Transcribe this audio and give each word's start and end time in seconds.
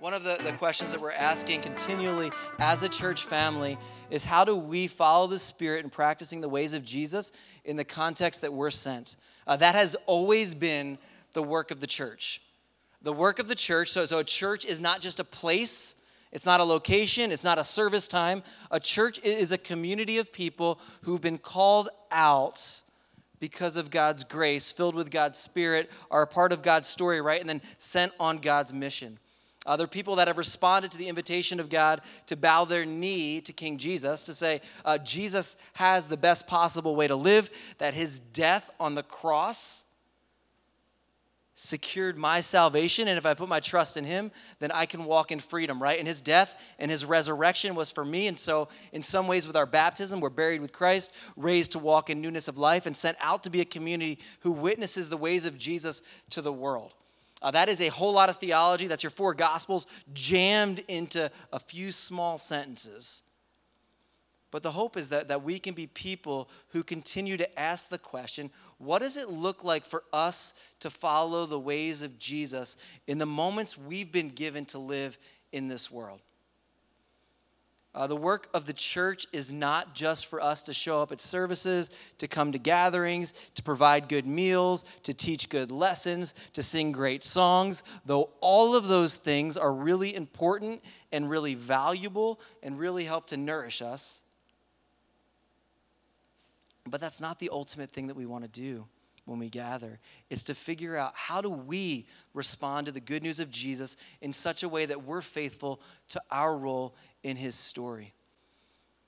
one 0.00 0.14
of 0.14 0.24
the, 0.24 0.38
the 0.42 0.52
questions 0.52 0.92
that 0.92 1.00
we're 1.00 1.12
asking 1.12 1.60
continually 1.60 2.30
as 2.58 2.82
a 2.82 2.88
church 2.88 3.24
family 3.24 3.76
is 4.08 4.24
how 4.24 4.46
do 4.46 4.56
we 4.56 4.86
follow 4.86 5.26
the 5.26 5.38
Spirit 5.38 5.84
in 5.84 5.90
practicing 5.90 6.40
the 6.40 6.48
ways 6.48 6.72
of 6.72 6.82
Jesus 6.82 7.32
in 7.66 7.76
the 7.76 7.84
context 7.84 8.40
that 8.40 8.50
we're 8.50 8.70
sent? 8.70 9.16
Uh, 9.46 9.56
that 9.56 9.74
has 9.74 9.96
always 10.06 10.54
been 10.54 10.96
the 11.34 11.42
work 11.42 11.70
of 11.70 11.80
the 11.80 11.86
church. 11.86 12.40
The 13.02 13.12
work 13.12 13.38
of 13.38 13.46
the 13.46 13.54
church, 13.54 13.90
so, 13.90 14.06
so 14.06 14.20
a 14.20 14.24
church 14.24 14.64
is 14.64 14.80
not 14.80 15.02
just 15.02 15.20
a 15.20 15.24
place, 15.24 15.96
it's 16.32 16.46
not 16.46 16.60
a 16.60 16.64
location, 16.64 17.30
it's 17.30 17.44
not 17.44 17.58
a 17.58 17.64
service 17.64 18.08
time. 18.08 18.42
A 18.70 18.80
church 18.80 19.18
is 19.22 19.52
a 19.52 19.58
community 19.58 20.16
of 20.16 20.32
people 20.32 20.80
who've 21.02 21.20
been 21.20 21.38
called 21.38 21.90
out 22.10 22.80
because 23.38 23.76
of 23.76 23.90
God's 23.90 24.24
grace, 24.24 24.72
filled 24.72 24.94
with 24.94 25.10
God's 25.10 25.38
Spirit, 25.38 25.90
are 26.10 26.22
a 26.22 26.26
part 26.26 26.54
of 26.54 26.62
God's 26.62 26.88
story, 26.88 27.20
right? 27.20 27.40
And 27.40 27.50
then 27.50 27.60
sent 27.76 28.12
on 28.18 28.38
God's 28.38 28.72
mission. 28.72 29.18
Uh, 29.66 29.76
there 29.76 29.84
are 29.84 29.88
people 29.88 30.16
that 30.16 30.26
have 30.26 30.38
responded 30.38 30.90
to 30.90 30.98
the 30.98 31.08
invitation 31.08 31.60
of 31.60 31.68
God 31.68 32.00
to 32.26 32.36
bow 32.36 32.64
their 32.64 32.86
knee 32.86 33.42
to 33.42 33.52
King 33.52 33.76
Jesus, 33.76 34.24
to 34.24 34.32
say, 34.32 34.62
uh, 34.84 34.96
Jesus 34.98 35.56
has 35.74 36.08
the 36.08 36.16
best 36.16 36.46
possible 36.46 36.96
way 36.96 37.06
to 37.06 37.16
live, 37.16 37.50
that 37.78 37.92
his 37.92 38.20
death 38.20 38.70
on 38.80 38.94
the 38.94 39.02
cross 39.02 39.84
secured 41.52 42.16
my 42.16 42.40
salvation. 42.40 43.06
And 43.06 43.18
if 43.18 43.26
I 43.26 43.34
put 43.34 43.50
my 43.50 43.60
trust 43.60 43.98
in 43.98 44.04
him, 44.04 44.30
then 44.60 44.72
I 44.72 44.86
can 44.86 45.04
walk 45.04 45.30
in 45.30 45.38
freedom, 45.40 45.82
right? 45.82 45.98
And 45.98 46.08
his 46.08 46.22
death 46.22 46.58
and 46.78 46.90
his 46.90 47.04
resurrection 47.04 47.74
was 47.74 47.90
for 47.90 48.04
me. 48.04 48.28
And 48.28 48.38
so, 48.38 48.68
in 48.92 49.02
some 49.02 49.28
ways, 49.28 49.46
with 49.46 49.56
our 49.56 49.66
baptism, 49.66 50.20
we're 50.20 50.30
buried 50.30 50.62
with 50.62 50.72
Christ, 50.72 51.12
raised 51.36 51.72
to 51.72 51.78
walk 51.78 52.08
in 52.08 52.22
newness 52.22 52.48
of 52.48 52.56
life, 52.56 52.86
and 52.86 52.96
sent 52.96 53.18
out 53.20 53.44
to 53.44 53.50
be 53.50 53.60
a 53.60 53.66
community 53.66 54.18
who 54.40 54.52
witnesses 54.52 55.10
the 55.10 55.18
ways 55.18 55.44
of 55.44 55.58
Jesus 55.58 56.02
to 56.30 56.40
the 56.40 56.52
world. 56.52 56.94
Uh, 57.42 57.50
that 57.50 57.68
is 57.68 57.80
a 57.80 57.88
whole 57.88 58.12
lot 58.12 58.28
of 58.28 58.36
theology. 58.36 58.86
That's 58.86 59.02
your 59.02 59.10
four 59.10 59.34
gospels 59.34 59.86
jammed 60.12 60.80
into 60.88 61.30
a 61.52 61.58
few 61.58 61.90
small 61.90 62.38
sentences. 62.38 63.22
But 64.50 64.62
the 64.62 64.72
hope 64.72 64.96
is 64.96 65.10
that, 65.10 65.28
that 65.28 65.42
we 65.42 65.58
can 65.58 65.74
be 65.74 65.86
people 65.86 66.50
who 66.68 66.82
continue 66.82 67.36
to 67.36 67.58
ask 67.58 67.88
the 67.88 67.98
question 67.98 68.50
what 68.78 69.00
does 69.00 69.18
it 69.18 69.28
look 69.28 69.62
like 69.62 69.84
for 69.84 70.04
us 70.10 70.54
to 70.80 70.88
follow 70.88 71.44
the 71.44 71.58
ways 71.58 72.02
of 72.02 72.18
Jesus 72.18 72.78
in 73.06 73.18
the 73.18 73.26
moments 73.26 73.76
we've 73.76 74.10
been 74.10 74.30
given 74.30 74.64
to 74.66 74.78
live 74.78 75.18
in 75.52 75.68
this 75.68 75.90
world? 75.90 76.20
Uh, 77.92 78.06
the 78.06 78.16
work 78.16 78.48
of 78.54 78.66
the 78.66 78.72
church 78.72 79.26
is 79.32 79.52
not 79.52 79.94
just 79.94 80.26
for 80.26 80.40
us 80.40 80.62
to 80.62 80.72
show 80.72 81.02
up 81.02 81.10
at 81.10 81.20
services, 81.20 81.90
to 82.18 82.28
come 82.28 82.52
to 82.52 82.58
gatherings, 82.58 83.34
to 83.54 83.62
provide 83.64 84.08
good 84.08 84.26
meals, 84.26 84.84
to 85.02 85.12
teach 85.12 85.48
good 85.48 85.72
lessons, 85.72 86.34
to 86.52 86.62
sing 86.62 86.92
great 86.92 87.24
songs, 87.24 87.82
though 88.06 88.30
all 88.40 88.76
of 88.76 88.86
those 88.86 89.16
things 89.16 89.56
are 89.56 89.72
really 89.72 90.14
important 90.14 90.80
and 91.10 91.28
really 91.28 91.54
valuable 91.54 92.40
and 92.62 92.78
really 92.78 93.06
help 93.06 93.26
to 93.26 93.36
nourish 93.36 93.82
us. 93.82 94.22
But 96.86 97.00
that's 97.00 97.20
not 97.20 97.40
the 97.40 97.50
ultimate 97.52 97.90
thing 97.90 98.06
that 98.06 98.16
we 98.16 98.26
want 98.26 98.44
to 98.44 98.50
do 98.50 98.86
when 99.24 99.38
we 99.38 99.48
gather. 99.48 99.98
It's 100.28 100.44
to 100.44 100.54
figure 100.54 100.96
out 100.96 101.12
how 101.14 101.40
do 101.40 101.50
we 101.50 102.06
respond 102.34 102.86
to 102.86 102.92
the 102.92 103.00
good 103.00 103.22
news 103.22 103.38
of 103.38 103.50
Jesus 103.50 103.96
in 104.20 104.32
such 104.32 104.62
a 104.62 104.68
way 104.68 104.86
that 104.86 105.04
we're 105.04 105.22
faithful 105.22 105.80
to 106.08 106.22
our 106.30 106.56
role 106.56 106.94
in 107.22 107.36
his 107.36 107.54
story. 107.54 108.14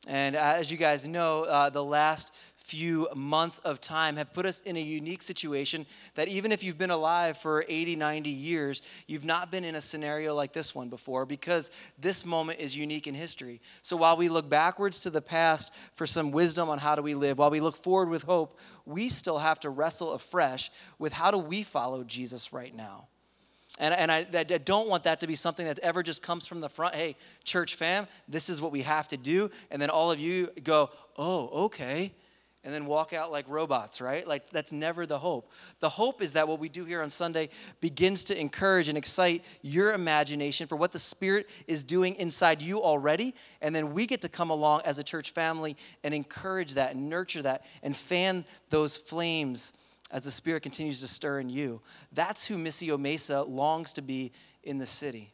And 0.09 0.35
as 0.35 0.73
you 0.73 0.77
guys 0.77 1.07
know, 1.07 1.45
uh, 1.45 1.71
the 1.71 1.85
last 1.85 2.35
few 2.57 3.09
months 3.15 3.61
of 3.61 3.81
time 3.81 4.17
have 4.17 4.33
put 4.33 4.47
us 4.47 4.61
in 4.61 4.77
a 4.77 4.81
unique 4.81 5.23
situation 5.23 5.87
that 6.15 6.27
even 6.27 6.51
if 6.51 6.65
you've 6.65 6.79
been 6.79 6.91
alive 6.91 7.37
for 7.37 7.65
80, 7.69 7.95
90 7.97 8.31
years, 8.31 8.83
you've 9.07 9.25
not 9.25 9.51
been 9.51 9.65
in 9.65 9.77
a 9.77 9.81
scenario 9.81 10.35
like 10.35 10.53
this 10.53 10.75
one 10.75 10.89
before 10.89 11.25
because 11.25 11.71
this 11.99 12.25
moment 12.27 12.59
is 12.59 12.77
unique 12.77 13.07
in 13.07 13.15
history. 13.15 13.61
So 13.81 13.97
while 13.97 14.17
we 14.17 14.29
look 14.29 14.49
backwards 14.49 15.01
to 15.01 15.11
the 15.11 15.23
past 15.23 15.73
for 15.95 16.07
some 16.07 16.33
wisdom 16.33 16.69
on 16.69 16.79
how 16.79 16.97
do 16.97 17.03
we 17.03 17.15
live, 17.15 17.39
while 17.39 17.51
we 17.51 17.61
look 17.61 17.77
forward 17.77 18.09
with 18.09 18.25
hope, 18.25 18.59
we 18.85 19.09
still 19.09 19.39
have 19.39 19.61
to 19.61 19.71
wrestle 19.71 20.13
afresh 20.13 20.71
with 20.99 21.13
how 21.13 21.31
do 21.31 21.39
we 21.39 21.63
follow 21.63 22.03
Jesus 22.03 22.53
right 22.53 22.75
now. 22.75 23.07
And, 23.79 23.95
and 23.95 24.13
I, 24.13 24.27
I, 24.35 24.43
don't 24.45 24.89
want 24.89 25.05
that 25.05 25.21
to 25.21 25.27
be 25.27 25.35
something 25.35 25.65
that 25.65 25.79
ever 25.79 26.03
just 26.03 26.23
comes 26.23 26.47
from 26.47 26.61
the 26.61 26.69
front. 26.69 26.95
Hey, 26.95 27.17
church 27.43 27.75
fam, 27.77 28.07
this 28.29 28.51
is 28.51 28.61
what 28.61 28.71
we 28.71 28.83
have 28.83 29.09
to 29.09 29.17
do. 29.17 29.51
And 29.71 29.81
then 29.81 29.89
all 29.89 30.11
of 30.11 30.21
you 30.21 30.51
go, 30.63 30.91
oh, 31.17 31.65
okay. 31.65 32.13
And 32.65 32.73
then 32.73 32.87
walk 32.87 33.13
out 33.13 33.33
like 33.33 33.47
robots, 33.49 34.01
right? 34.01 34.29
Like 34.29 34.51
that's 34.51 34.73
never 34.73 35.05
the 35.05 35.19
hope. 35.19 35.51
The 35.81 35.89
hope 35.89 36.23
is 36.23 36.35
that 36.35 36.47
what 36.47 36.61
we 36.61 36.69
do 36.69 36.85
here 36.85 37.03
on 37.03 37.11
Sunday 37.11 37.49
begins 37.81 38.25
to 38.25 38.39
encourage 38.39 38.89
and 38.89 38.97
excite 38.97 39.43
your 39.63 39.95
imagination 39.95 40.69
for 40.69 40.77
what 40.77 40.93
the 40.93 40.99
Spirit 40.99 41.49
is 41.67 41.83
doing 41.83 42.15
inside 42.17 42.63
you 42.63 42.81
already. 42.81 43.35
And 43.63 43.75
then 43.75 43.95
we 43.95 44.07
get 44.07 44.21
to 44.21 44.29
come 44.29 44.51
along 44.51 44.83
as 44.85 45.01
a 45.01 45.03
church 45.03 45.31
family 45.31 45.77
and 46.05 46.15
encourage 46.15 46.75
that 46.75 46.95
and 46.95 47.09
nurture 47.09 47.43
that 47.43 47.65
and 47.83 47.97
fan 47.97 48.45
those 48.71 48.97
flames 48.97 49.73
as 50.13 50.25
the 50.25 50.31
Spirit 50.31 50.63
continues 50.63 51.01
to 51.01 51.09
stir 51.09 51.41
in 51.41 51.49
you. 51.49 51.81
That's 52.13 52.47
who 52.47 52.57
Missio 52.57 52.99
Mesa 52.99 53.43
longs 53.43 53.95
to 53.95 54.03
be 54.03 54.31
in 54.63 54.79
the 54.79 54.87
city. 54.87 55.33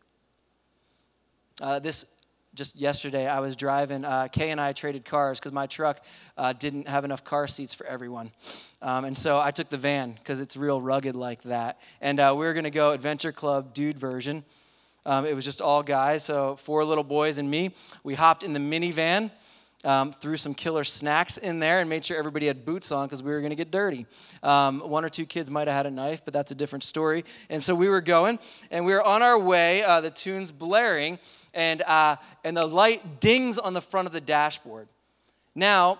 Uh, 1.60 1.80
this 1.80 2.06
just 2.54 2.76
yesterday, 2.76 3.26
I 3.26 3.40
was 3.40 3.56
driving. 3.56 4.04
Uh, 4.04 4.26
Kay 4.32 4.50
and 4.50 4.60
I 4.60 4.72
traded 4.72 5.04
cars 5.04 5.38
because 5.38 5.52
my 5.52 5.66
truck 5.66 6.00
uh, 6.36 6.52
didn't 6.52 6.88
have 6.88 7.04
enough 7.04 7.22
car 7.22 7.46
seats 7.46 7.74
for 7.74 7.86
everyone. 7.86 8.32
Um, 8.80 9.04
and 9.04 9.16
so 9.16 9.38
I 9.38 9.50
took 9.50 9.68
the 9.68 9.76
van 9.76 10.12
because 10.12 10.40
it's 10.40 10.56
real 10.56 10.80
rugged 10.80 11.14
like 11.14 11.42
that. 11.42 11.78
And 12.00 12.18
uh, 12.18 12.34
we 12.36 12.46
were 12.46 12.54
going 12.54 12.64
to 12.64 12.70
go 12.70 12.92
Adventure 12.92 13.32
Club 13.32 13.74
dude 13.74 13.98
version. 13.98 14.44
Um, 15.06 15.24
it 15.24 15.34
was 15.34 15.44
just 15.44 15.60
all 15.60 15.82
guys, 15.82 16.24
so 16.24 16.56
four 16.56 16.84
little 16.84 17.04
boys 17.04 17.38
and 17.38 17.50
me. 17.50 17.70
We 18.02 18.14
hopped 18.14 18.42
in 18.42 18.54
the 18.54 18.60
minivan 18.60 19.30
um, 19.84 20.10
threw 20.10 20.36
some 20.36 20.54
killer 20.54 20.84
snacks 20.84 21.38
in 21.38 21.60
there 21.60 21.80
and 21.80 21.88
made 21.88 22.04
sure 22.04 22.16
everybody 22.16 22.46
had 22.46 22.64
boots 22.64 22.90
on 22.90 23.06
because 23.06 23.22
we 23.22 23.30
were 23.30 23.40
going 23.40 23.50
to 23.50 23.56
get 23.56 23.70
dirty. 23.70 24.06
Um, 24.42 24.80
one 24.80 25.04
or 25.04 25.08
two 25.08 25.24
kids 25.24 25.50
might 25.50 25.68
have 25.68 25.76
had 25.76 25.86
a 25.86 25.90
knife, 25.90 26.24
but 26.24 26.34
that's 26.34 26.50
a 26.50 26.54
different 26.54 26.82
story. 26.82 27.24
And 27.48 27.62
so 27.62 27.74
we 27.74 27.88
were 27.88 28.00
going, 28.00 28.38
and 28.70 28.84
we 28.84 28.92
were 28.92 29.02
on 29.02 29.22
our 29.22 29.38
way. 29.38 29.84
Uh, 29.84 30.00
the 30.00 30.10
tune's 30.10 30.50
blaring, 30.50 31.18
and 31.54 31.82
uh, 31.82 32.16
and 32.44 32.56
the 32.56 32.66
light 32.66 33.20
dings 33.20 33.58
on 33.58 33.72
the 33.72 33.80
front 33.80 34.06
of 34.06 34.12
the 34.12 34.20
dashboard. 34.20 34.88
Now, 35.54 35.98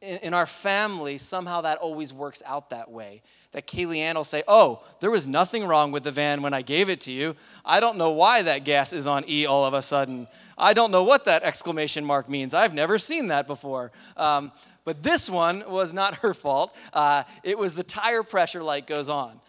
in, 0.00 0.18
in 0.18 0.34
our 0.34 0.46
family, 0.46 1.16
somehow 1.16 1.62
that 1.62 1.78
always 1.78 2.12
works 2.12 2.42
out 2.46 2.70
that 2.70 2.90
way 2.90 3.22
that 3.52 3.66
Kaylee 3.66 3.98
Ann 3.98 4.16
will 4.16 4.24
say, 4.24 4.42
Oh, 4.48 4.82
there 5.00 5.10
was 5.10 5.26
nothing 5.26 5.64
wrong 5.66 5.92
with 5.92 6.02
the 6.02 6.10
van 6.10 6.42
when 6.42 6.52
I 6.52 6.62
gave 6.62 6.88
it 6.88 7.00
to 7.02 7.12
you. 7.12 7.36
I 7.64 7.80
don't 7.80 7.96
know 7.96 8.10
why 8.10 8.42
that 8.42 8.64
gas 8.64 8.92
is 8.92 9.06
on 9.06 9.24
E 9.28 9.46
all 9.46 9.64
of 9.64 9.74
a 9.74 9.82
sudden. 9.82 10.26
I 10.62 10.74
don't 10.74 10.92
know 10.92 11.02
what 11.02 11.24
that 11.24 11.42
exclamation 11.42 12.04
mark 12.04 12.28
means. 12.28 12.54
I've 12.54 12.72
never 12.72 12.96
seen 12.96 13.26
that 13.26 13.48
before. 13.48 13.90
Um, 14.16 14.52
but 14.84 15.02
this 15.02 15.28
one 15.28 15.64
was 15.68 15.92
not 15.92 16.14
her 16.16 16.32
fault. 16.32 16.76
Uh, 16.92 17.24
it 17.42 17.58
was 17.58 17.74
the 17.74 17.82
tire 17.82 18.22
pressure 18.22 18.62
light 18.62 18.86
goes 18.86 19.08
on. 19.08 19.40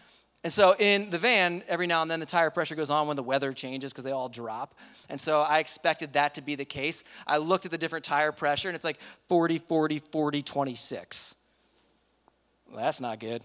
And 0.43 0.51
so 0.51 0.75
in 0.77 1.11
the 1.11 1.19
van, 1.19 1.63
every 1.67 1.87
now 1.87 2.01
and 2.01 2.09
then 2.11 2.19
the 2.19 2.25
tire 2.25 2.49
pressure 2.49 2.75
goes 2.75 2.89
on 2.89 3.07
when 3.07 3.15
the 3.15 3.23
weather 3.23 3.53
changes 3.53 3.93
because 3.93 4.03
they 4.03 4.11
all 4.11 4.27
drop. 4.27 4.77
And 5.07 5.21
so 5.21 5.41
I 5.41 5.59
expected 5.59 6.13
that 6.13 6.33
to 6.33 6.41
be 6.41 6.55
the 6.55 6.65
case. 6.65 7.03
I 7.27 7.37
looked 7.37 7.65
at 7.65 7.71
the 7.71 7.77
different 7.77 8.03
tire 8.03 8.31
pressure 8.31 8.67
and 8.67 8.75
it's 8.75 8.83
like 8.83 8.99
40, 9.29 9.59
40, 9.59 9.99
40, 10.11 10.41
26. 10.41 11.35
Well, 12.67 12.83
that's 12.83 12.99
not 12.99 13.19
good. 13.19 13.43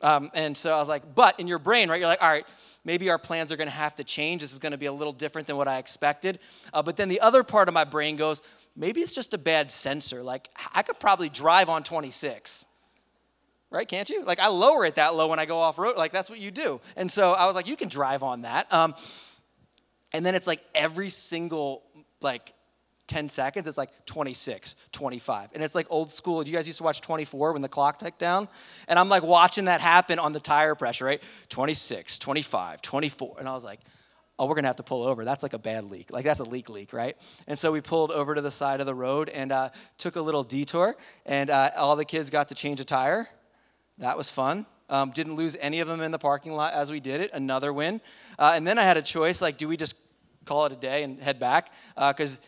Um, 0.00 0.30
and 0.34 0.56
so 0.56 0.74
I 0.74 0.78
was 0.78 0.88
like, 0.88 1.14
but 1.14 1.38
in 1.40 1.48
your 1.48 1.58
brain, 1.58 1.88
right, 1.88 1.98
you're 1.98 2.08
like, 2.08 2.22
all 2.22 2.30
right, 2.30 2.46
maybe 2.84 3.10
our 3.10 3.18
plans 3.18 3.50
are 3.50 3.56
going 3.56 3.68
to 3.68 3.74
have 3.74 3.94
to 3.96 4.04
change. 4.04 4.42
This 4.42 4.52
is 4.52 4.58
going 4.58 4.72
to 4.72 4.78
be 4.78 4.86
a 4.86 4.92
little 4.92 5.12
different 5.12 5.46
than 5.46 5.56
what 5.56 5.68
I 5.68 5.78
expected. 5.78 6.38
Uh, 6.72 6.82
but 6.82 6.96
then 6.96 7.08
the 7.08 7.20
other 7.20 7.42
part 7.42 7.68
of 7.68 7.74
my 7.74 7.84
brain 7.84 8.16
goes, 8.16 8.42
maybe 8.76 9.00
it's 9.00 9.14
just 9.14 9.34
a 9.34 9.38
bad 9.38 9.70
sensor. 9.70 10.22
Like, 10.22 10.48
I 10.72 10.82
could 10.82 11.00
probably 11.00 11.28
drive 11.28 11.68
on 11.68 11.82
26. 11.82 12.66
Right, 13.70 13.86
can't 13.86 14.08
you? 14.08 14.24
Like, 14.24 14.40
I 14.40 14.48
lower 14.48 14.86
it 14.86 14.94
that 14.94 15.14
low 15.14 15.28
when 15.28 15.38
I 15.38 15.44
go 15.44 15.58
off 15.58 15.78
road. 15.78 15.96
Like, 15.98 16.12
that's 16.12 16.30
what 16.30 16.38
you 16.38 16.50
do. 16.50 16.80
And 16.96 17.10
so 17.10 17.32
I 17.32 17.44
was 17.46 17.54
like, 17.54 17.66
you 17.66 17.76
can 17.76 17.88
drive 17.88 18.22
on 18.22 18.42
that. 18.42 18.72
Um, 18.72 18.94
and 20.12 20.24
then 20.24 20.34
it's 20.34 20.46
like 20.46 20.64
every 20.74 21.10
single, 21.10 21.82
like, 22.22 22.54
10 23.08 23.28
seconds, 23.28 23.66
it's 23.66 23.78
like 23.78 23.90
26, 24.06 24.76
25. 24.92 25.50
And 25.54 25.62
it's 25.62 25.74
like 25.74 25.86
old 25.90 26.12
school. 26.12 26.42
Do 26.42 26.50
you 26.50 26.56
guys 26.56 26.66
used 26.66 26.78
to 26.78 26.84
watch 26.84 27.00
24 27.00 27.52
when 27.54 27.62
the 27.62 27.68
clock 27.68 27.98
ticked 27.98 28.18
down? 28.18 28.48
And 28.86 28.98
I'm 28.98 29.08
like 29.08 29.22
watching 29.22 29.64
that 29.64 29.80
happen 29.80 30.18
on 30.18 30.32
the 30.32 30.40
tire 30.40 30.74
pressure, 30.74 31.06
right? 31.06 31.22
26, 31.48 32.18
25, 32.18 32.82
24. 32.82 33.36
And 33.38 33.48
I 33.48 33.52
was 33.54 33.64
like, 33.64 33.80
oh, 34.38 34.46
we're 34.46 34.54
gonna 34.54 34.68
have 34.68 34.76
to 34.76 34.82
pull 34.82 35.02
over. 35.02 35.24
That's 35.24 35.42
like 35.42 35.54
a 35.54 35.58
bad 35.58 35.90
leak. 35.90 36.12
Like 36.12 36.24
that's 36.24 36.40
a 36.40 36.44
leak 36.44 36.68
leak, 36.68 36.92
right? 36.92 37.16
And 37.46 37.58
so 37.58 37.72
we 37.72 37.80
pulled 37.80 38.12
over 38.12 38.34
to 38.34 38.40
the 38.40 38.50
side 38.50 38.80
of 38.80 38.86
the 38.86 38.94
road 38.94 39.28
and 39.28 39.50
uh, 39.50 39.70
took 39.96 40.16
a 40.16 40.20
little 40.20 40.44
detour. 40.44 40.94
And 41.26 41.50
uh, 41.50 41.70
all 41.76 41.96
the 41.96 42.04
kids 42.04 42.30
got 42.30 42.48
to 42.48 42.54
change 42.54 42.78
a 42.78 42.84
tire. 42.84 43.28
That 43.98 44.16
was 44.16 44.30
fun. 44.30 44.66
Um, 44.90 45.10
didn't 45.10 45.34
lose 45.34 45.56
any 45.60 45.80
of 45.80 45.88
them 45.88 46.00
in 46.00 46.12
the 46.12 46.18
parking 46.18 46.52
lot 46.52 46.72
as 46.72 46.90
we 46.90 47.00
did 47.00 47.20
it. 47.20 47.32
Another 47.34 47.72
win. 47.72 48.00
Uh, 48.38 48.52
and 48.54 48.66
then 48.66 48.78
I 48.78 48.84
had 48.84 48.96
a 48.96 49.02
choice 49.02 49.42
like, 49.42 49.58
do 49.58 49.68
we 49.68 49.76
just 49.76 49.96
call 50.44 50.64
it 50.66 50.72
a 50.72 50.76
day 50.76 51.02
and 51.02 51.20
head 51.20 51.38
back? 51.38 51.70
Because 51.94 52.38
uh, 52.38 52.42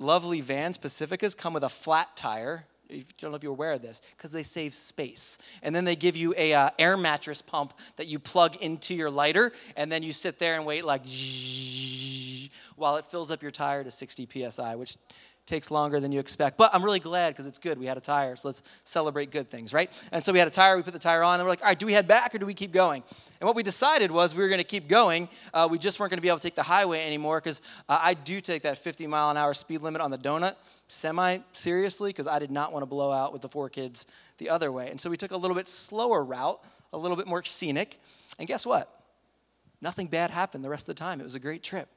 lovely 0.00 0.40
vans, 0.40 0.78
Pacificas, 0.78 1.36
come 1.36 1.54
with 1.54 1.64
a 1.64 1.68
flat 1.68 2.16
tire. 2.16 2.66
I 2.90 3.04
don't 3.18 3.30
know 3.30 3.36
if 3.36 3.42
you're 3.42 3.52
aware 3.52 3.72
of 3.72 3.82
this, 3.82 4.00
because 4.16 4.32
they 4.32 4.42
save 4.42 4.74
space. 4.74 5.38
And 5.62 5.74
then 5.74 5.84
they 5.84 5.96
give 5.96 6.16
you 6.16 6.34
a 6.36 6.54
uh, 6.54 6.70
air 6.78 6.96
mattress 6.96 7.42
pump 7.42 7.74
that 7.96 8.06
you 8.06 8.18
plug 8.18 8.56
into 8.56 8.94
your 8.94 9.10
lighter, 9.10 9.52
and 9.76 9.92
then 9.92 10.02
you 10.02 10.12
sit 10.12 10.38
there 10.38 10.56
and 10.56 10.64
wait 10.64 10.84
like 10.84 11.02
while 12.76 12.96
it 12.96 13.04
fills 13.04 13.30
up 13.30 13.42
your 13.42 13.50
tire 13.50 13.84
to 13.84 13.90
60 13.90 14.50
psi, 14.50 14.74
which 14.76 14.96
takes 15.48 15.70
longer 15.70 15.98
than 15.98 16.12
you 16.12 16.20
expect. 16.20 16.56
But 16.56 16.74
I'm 16.74 16.84
really 16.84 17.00
glad 17.00 17.30
because 17.30 17.46
it's 17.46 17.58
good. 17.58 17.78
We 17.78 17.86
had 17.86 17.96
a 17.96 18.00
tire, 18.00 18.36
so 18.36 18.48
let's 18.48 18.62
celebrate 18.84 19.30
good 19.30 19.50
things, 19.50 19.74
right? 19.74 19.90
And 20.12 20.24
so 20.24 20.32
we 20.32 20.38
had 20.38 20.46
a 20.46 20.52
tire, 20.52 20.76
we 20.76 20.82
put 20.82 20.92
the 20.92 20.98
tire 20.98 21.24
on, 21.24 21.40
and 21.40 21.44
we're 21.44 21.50
like, 21.50 21.62
all 21.62 21.68
right, 21.68 21.78
do 21.78 21.86
we 21.86 21.94
head 21.94 22.06
back 22.06 22.34
or 22.34 22.38
do 22.38 22.46
we 22.46 22.54
keep 22.54 22.70
going? 22.70 23.02
And 23.40 23.46
what 23.46 23.56
we 23.56 23.62
decided 23.62 24.10
was 24.10 24.34
we 24.34 24.42
were 24.42 24.48
going 24.48 24.60
to 24.60 24.64
keep 24.64 24.88
going. 24.88 25.28
Uh, 25.52 25.68
we 25.70 25.78
just 25.78 25.98
weren't 25.98 26.10
going 26.10 26.18
to 26.18 26.22
be 26.22 26.28
able 26.28 26.38
to 26.38 26.42
take 26.42 26.54
the 26.54 26.62
highway 26.62 27.04
anymore 27.04 27.40
because 27.40 27.62
uh, 27.88 27.98
I 28.00 28.14
do 28.14 28.40
take 28.40 28.62
that 28.62 28.78
50 28.78 29.06
mile 29.06 29.30
an 29.30 29.36
hour 29.36 29.54
speed 29.54 29.80
limit 29.80 30.00
on 30.00 30.10
the 30.10 30.18
donut 30.18 30.54
semi 30.88 31.38
seriously 31.52 32.10
because 32.10 32.26
I 32.26 32.38
did 32.38 32.50
not 32.50 32.72
want 32.72 32.82
to 32.82 32.86
blow 32.86 33.10
out 33.10 33.32
with 33.32 33.42
the 33.42 33.48
four 33.48 33.68
kids 33.68 34.06
the 34.38 34.50
other 34.50 34.70
way. 34.70 34.90
And 34.90 35.00
so 35.00 35.10
we 35.10 35.16
took 35.16 35.30
a 35.30 35.36
little 35.36 35.56
bit 35.56 35.68
slower 35.68 36.24
route, 36.24 36.62
a 36.92 36.98
little 36.98 37.16
bit 37.16 37.26
more 37.26 37.42
scenic. 37.42 38.00
And 38.38 38.46
guess 38.46 38.64
what? 38.66 38.92
Nothing 39.80 40.08
bad 40.08 40.30
happened 40.30 40.64
the 40.64 40.70
rest 40.70 40.88
of 40.88 40.94
the 40.94 40.98
time. 40.98 41.20
It 41.20 41.24
was 41.24 41.34
a 41.34 41.40
great 41.40 41.62
trip. 41.62 41.88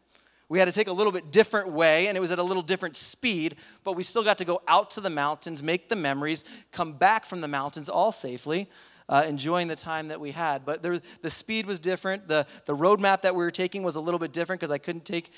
We 0.51 0.59
had 0.59 0.65
to 0.65 0.73
take 0.73 0.89
a 0.89 0.91
little 0.91 1.13
bit 1.13 1.31
different 1.31 1.71
way, 1.71 2.07
and 2.07 2.17
it 2.17 2.19
was 2.19 2.29
at 2.29 2.37
a 2.37 2.43
little 2.43 2.61
different 2.61 2.97
speed, 2.97 3.55
but 3.85 3.93
we 3.93 4.03
still 4.03 4.21
got 4.21 4.37
to 4.39 4.43
go 4.43 4.61
out 4.67 4.89
to 4.91 4.99
the 4.99 5.09
mountains, 5.09 5.63
make 5.63 5.87
the 5.87 5.95
memories, 5.95 6.43
come 6.73 6.91
back 6.91 7.25
from 7.25 7.39
the 7.39 7.47
mountains 7.47 7.87
all 7.87 8.11
safely. 8.11 8.69
Uh, 9.07 9.23
enjoying 9.27 9.67
the 9.67 9.75
time 9.75 10.07
that 10.07 10.21
we 10.21 10.31
had. 10.31 10.63
But 10.63 10.81
there, 10.83 10.99
the 11.21 11.29
speed 11.29 11.65
was 11.65 11.79
different. 11.79 12.29
The, 12.29 12.45
the 12.65 12.73
roadmap 12.73 13.23
that 13.23 13.35
we 13.35 13.43
were 13.43 13.51
taking 13.51 13.83
was 13.83 13.97
a 13.97 14.01
little 14.01 14.19
bit 14.19 14.31
different 14.31 14.61
because 14.61 14.71
I 14.71 14.77
couldn't 14.77 15.03
take. 15.03 15.31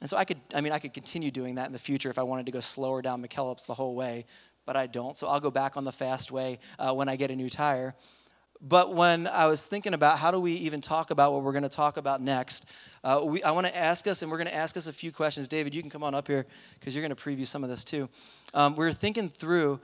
And 0.00 0.08
so 0.08 0.16
I 0.16 0.24
could, 0.24 0.40
I 0.54 0.62
mean, 0.62 0.72
I 0.72 0.78
could 0.78 0.94
continue 0.94 1.30
doing 1.30 1.56
that 1.56 1.66
in 1.66 1.72
the 1.72 1.78
future 1.78 2.08
if 2.08 2.18
I 2.18 2.22
wanted 2.22 2.46
to 2.46 2.52
go 2.52 2.60
slower 2.60 3.02
down 3.02 3.22
McKellips 3.22 3.66
the 3.66 3.74
whole 3.74 3.94
way, 3.94 4.24
but 4.64 4.76
I 4.76 4.86
don't. 4.86 5.16
So 5.16 5.26
I'll 5.26 5.40
go 5.40 5.50
back 5.50 5.76
on 5.76 5.84
the 5.84 5.92
fast 5.92 6.32
way 6.32 6.58
uh, 6.78 6.94
when 6.94 7.08
I 7.08 7.16
get 7.16 7.30
a 7.30 7.36
new 7.36 7.50
tire. 7.50 7.94
But 8.60 8.94
when 8.94 9.26
I 9.26 9.46
was 9.46 9.66
thinking 9.66 9.94
about 9.94 10.18
how 10.18 10.30
do 10.30 10.40
we 10.40 10.52
even 10.54 10.80
talk 10.80 11.10
about 11.10 11.32
what 11.32 11.42
we're 11.42 11.52
going 11.52 11.62
to 11.62 11.68
talk 11.68 11.96
about 11.96 12.20
next, 12.20 12.70
uh, 13.04 13.22
we, 13.24 13.42
I 13.42 13.52
want 13.52 13.66
to 13.66 13.76
ask 13.76 14.06
us, 14.06 14.22
and 14.22 14.30
we're 14.30 14.38
going 14.38 14.48
to 14.48 14.54
ask 14.54 14.76
us 14.76 14.88
a 14.88 14.92
few 14.92 15.12
questions. 15.12 15.46
David, 15.46 15.74
you 15.74 15.80
can 15.80 15.90
come 15.90 16.02
on 16.02 16.14
up 16.14 16.26
here 16.26 16.46
because 16.78 16.94
you're 16.94 17.06
going 17.06 17.14
to 17.14 17.22
preview 17.22 17.46
some 17.46 17.62
of 17.62 17.70
this 17.70 17.84
too. 17.84 18.08
Um, 18.54 18.74
we're 18.74 18.92
thinking 18.92 19.28
through 19.28 19.80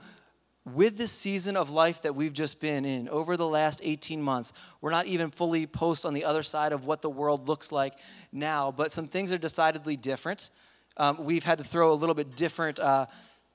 with 0.65 0.97
this 0.97 1.11
season 1.11 1.55
of 1.55 1.69
life 1.69 2.01
that 2.01 2.15
we've 2.15 2.33
just 2.33 2.59
been 2.59 2.85
in 2.85 3.07
over 3.09 3.37
the 3.37 3.47
last 3.47 3.81
18 3.83 4.21
months, 4.21 4.51
we're 4.81 4.89
not 4.89 5.05
even 5.05 5.29
fully 5.29 5.67
post 5.67 6.05
on 6.05 6.13
the 6.13 6.25
other 6.25 6.41
side 6.41 6.73
of 6.73 6.85
what 6.85 7.03
the 7.03 7.09
world 7.09 7.47
looks 7.47 7.71
like 7.71 7.93
now, 8.31 8.71
but 8.71 8.91
some 8.91 9.07
things 9.07 9.31
are 9.31 9.37
decidedly 9.37 9.95
different. 9.95 10.49
Um, 10.97 11.23
we've 11.23 11.43
had 11.43 11.59
to 11.59 11.63
throw 11.63 11.91
a 11.91 11.93
little 11.93 12.15
bit 12.15 12.35
different 12.35 12.79
uh, 12.79 13.05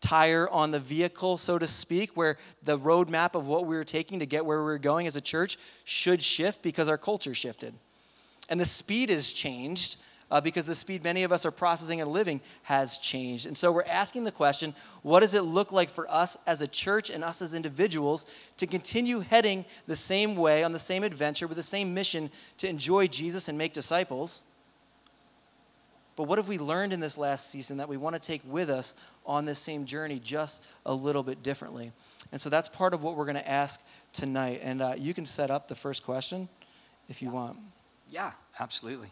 tire 0.00 0.48
on 0.48 0.70
the 0.70 0.78
vehicle, 0.78 1.38
so 1.38 1.58
to 1.58 1.66
speak, 1.66 2.16
where 2.16 2.36
the 2.62 2.78
roadmap 2.78 3.34
of 3.34 3.46
what 3.46 3.66
we 3.66 3.76
were 3.76 3.84
taking 3.84 4.18
to 4.18 4.26
get 4.26 4.44
where 4.44 4.58
we 4.58 4.64
were 4.64 4.78
going 4.78 5.06
as 5.06 5.16
a 5.16 5.20
church 5.20 5.58
should 5.84 6.22
shift 6.22 6.62
because 6.62 6.88
our 6.88 6.98
culture 6.98 7.34
shifted. 7.34 7.74
And 8.48 8.58
the 8.58 8.64
speed 8.64 9.10
has 9.10 9.32
changed 9.32 9.98
uh, 10.30 10.40
because 10.40 10.66
the 10.66 10.74
speed 10.74 11.02
many 11.02 11.22
of 11.22 11.32
us 11.32 11.44
are 11.44 11.50
processing 11.50 12.00
and 12.00 12.10
living 12.10 12.40
has 12.62 12.98
changed. 12.98 13.46
And 13.46 13.56
so 13.56 13.72
we're 13.72 13.84
asking 13.84 14.24
the 14.24 14.32
question 14.32 14.74
what 15.02 15.20
does 15.20 15.34
it 15.34 15.42
look 15.42 15.72
like 15.72 15.90
for 15.90 16.10
us 16.10 16.38
as 16.46 16.60
a 16.60 16.66
church 16.66 17.10
and 17.10 17.24
us 17.24 17.42
as 17.42 17.54
individuals 17.54 18.26
to 18.58 18.66
continue 18.66 19.20
heading 19.20 19.64
the 19.86 19.96
same 19.96 20.36
way 20.36 20.62
on 20.62 20.72
the 20.72 20.78
same 20.78 21.02
adventure 21.02 21.46
with 21.46 21.56
the 21.56 21.62
same 21.62 21.94
mission 21.94 22.30
to 22.58 22.68
enjoy 22.68 23.06
Jesus 23.06 23.48
and 23.48 23.58
make 23.58 23.72
disciples? 23.72 24.44
But 26.16 26.24
what 26.24 26.38
have 26.38 26.48
we 26.48 26.58
learned 26.58 26.92
in 26.92 27.00
this 27.00 27.16
last 27.16 27.50
season 27.50 27.78
that 27.78 27.88
we 27.88 27.96
want 27.96 28.14
to 28.14 28.20
take 28.20 28.42
with 28.44 28.68
us 28.68 28.94
on 29.30 29.44
this 29.44 29.58
same 29.58 29.84
journey 29.84 30.18
just 30.18 30.62
a 30.84 30.92
little 30.92 31.22
bit 31.22 31.42
differently? 31.42 31.92
And 32.32 32.40
so 32.40 32.50
that's 32.50 32.68
part 32.68 32.92
of 32.92 33.02
what 33.02 33.16
we're 33.16 33.24
going 33.24 33.36
to 33.36 33.48
ask 33.48 33.86
tonight. 34.12 34.60
And 34.62 34.82
uh, 34.82 34.94
you 34.98 35.14
can 35.14 35.24
set 35.24 35.50
up 35.50 35.68
the 35.68 35.74
first 35.74 36.04
question 36.04 36.48
if 37.08 37.22
you 37.22 37.30
want. 37.30 37.56
Yeah, 38.10 38.32
absolutely. 38.58 39.08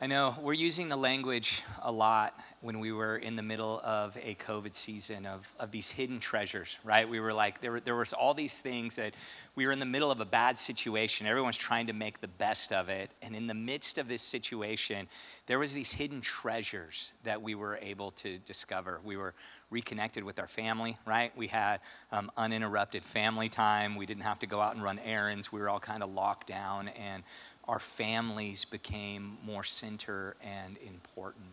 I 0.00 0.06
know 0.06 0.36
we're 0.40 0.52
using 0.52 0.88
the 0.88 0.96
language 0.96 1.64
a 1.82 1.90
lot 1.90 2.32
when 2.60 2.78
we 2.78 2.92
were 2.92 3.16
in 3.16 3.34
the 3.34 3.42
middle 3.42 3.80
of 3.82 4.16
a 4.22 4.36
COVID 4.36 4.76
season 4.76 5.26
of, 5.26 5.52
of 5.58 5.72
these 5.72 5.90
hidden 5.90 6.20
treasures, 6.20 6.78
right? 6.84 7.08
We 7.08 7.18
were 7.18 7.32
like, 7.32 7.60
there, 7.60 7.72
were, 7.72 7.80
there 7.80 7.96
was 7.96 8.12
all 8.12 8.32
these 8.32 8.60
things 8.60 8.94
that 8.94 9.14
we 9.56 9.66
were 9.66 9.72
in 9.72 9.80
the 9.80 9.86
middle 9.86 10.12
of 10.12 10.20
a 10.20 10.24
bad 10.24 10.56
situation. 10.56 11.26
Everyone's 11.26 11.56
trying 11.56 11.88
to 11.88 11.92
make 11.92 12.20
the 12.20 12.28
best 12.28 12.72
of 12.72 12.88
it. 12.88 13.10
And 13.22 13.34
in 13.34 13.48
the 13.48 13.54
midst 13.54 13.98
of 13.98 14.06
this 14.06 14.22
situation, 14.22 15.08
there 15.46 15.58
was 15.58 15.74
these 15.74 15.90
hidden 15.90 16.20
treasures 16.20 17.10
that 17.24 17.42
we 17.42 17.56
were 17.56 17.76
able 17.82 18.12
to 18.12 18.38
discover. 18.38 19.00
We 19.02 19.16
were 19.16 19.34
reconnected 19.70 20.24
with 20.24 20.38
our 20.38 20.46
family, 20.46 20.96
right? 21.06 21.36
We 21.36 21.48
had 21.48 21.80
um, 22.10 22.30
uninterrupted 22.36 23.04
family 23.04 23.48
time. 23.48 23.96
We 23.96 24.06
didn't 24.06 24.22
have 24.22 24.38
to 24.38 24.46
go 24.46 24.60
out 24.60 24.74
and 24.74 24.82
run 24.82 24.98
errands. 25.00 25.52
We 25.52 25.60
were 25.60 25.68
all 25.68 25.80
kind 25.80 26.02
of 26.02 26.10
locked 26.10 26.46
down 26.46 26.88
and 26.88 27.22
our 27.68 27.78
families 27.78 28.64
became 28.64 29.36
more 29.44 29.62
center 29.62 30.34
and 30.42 30.76
important. 30.86 31.44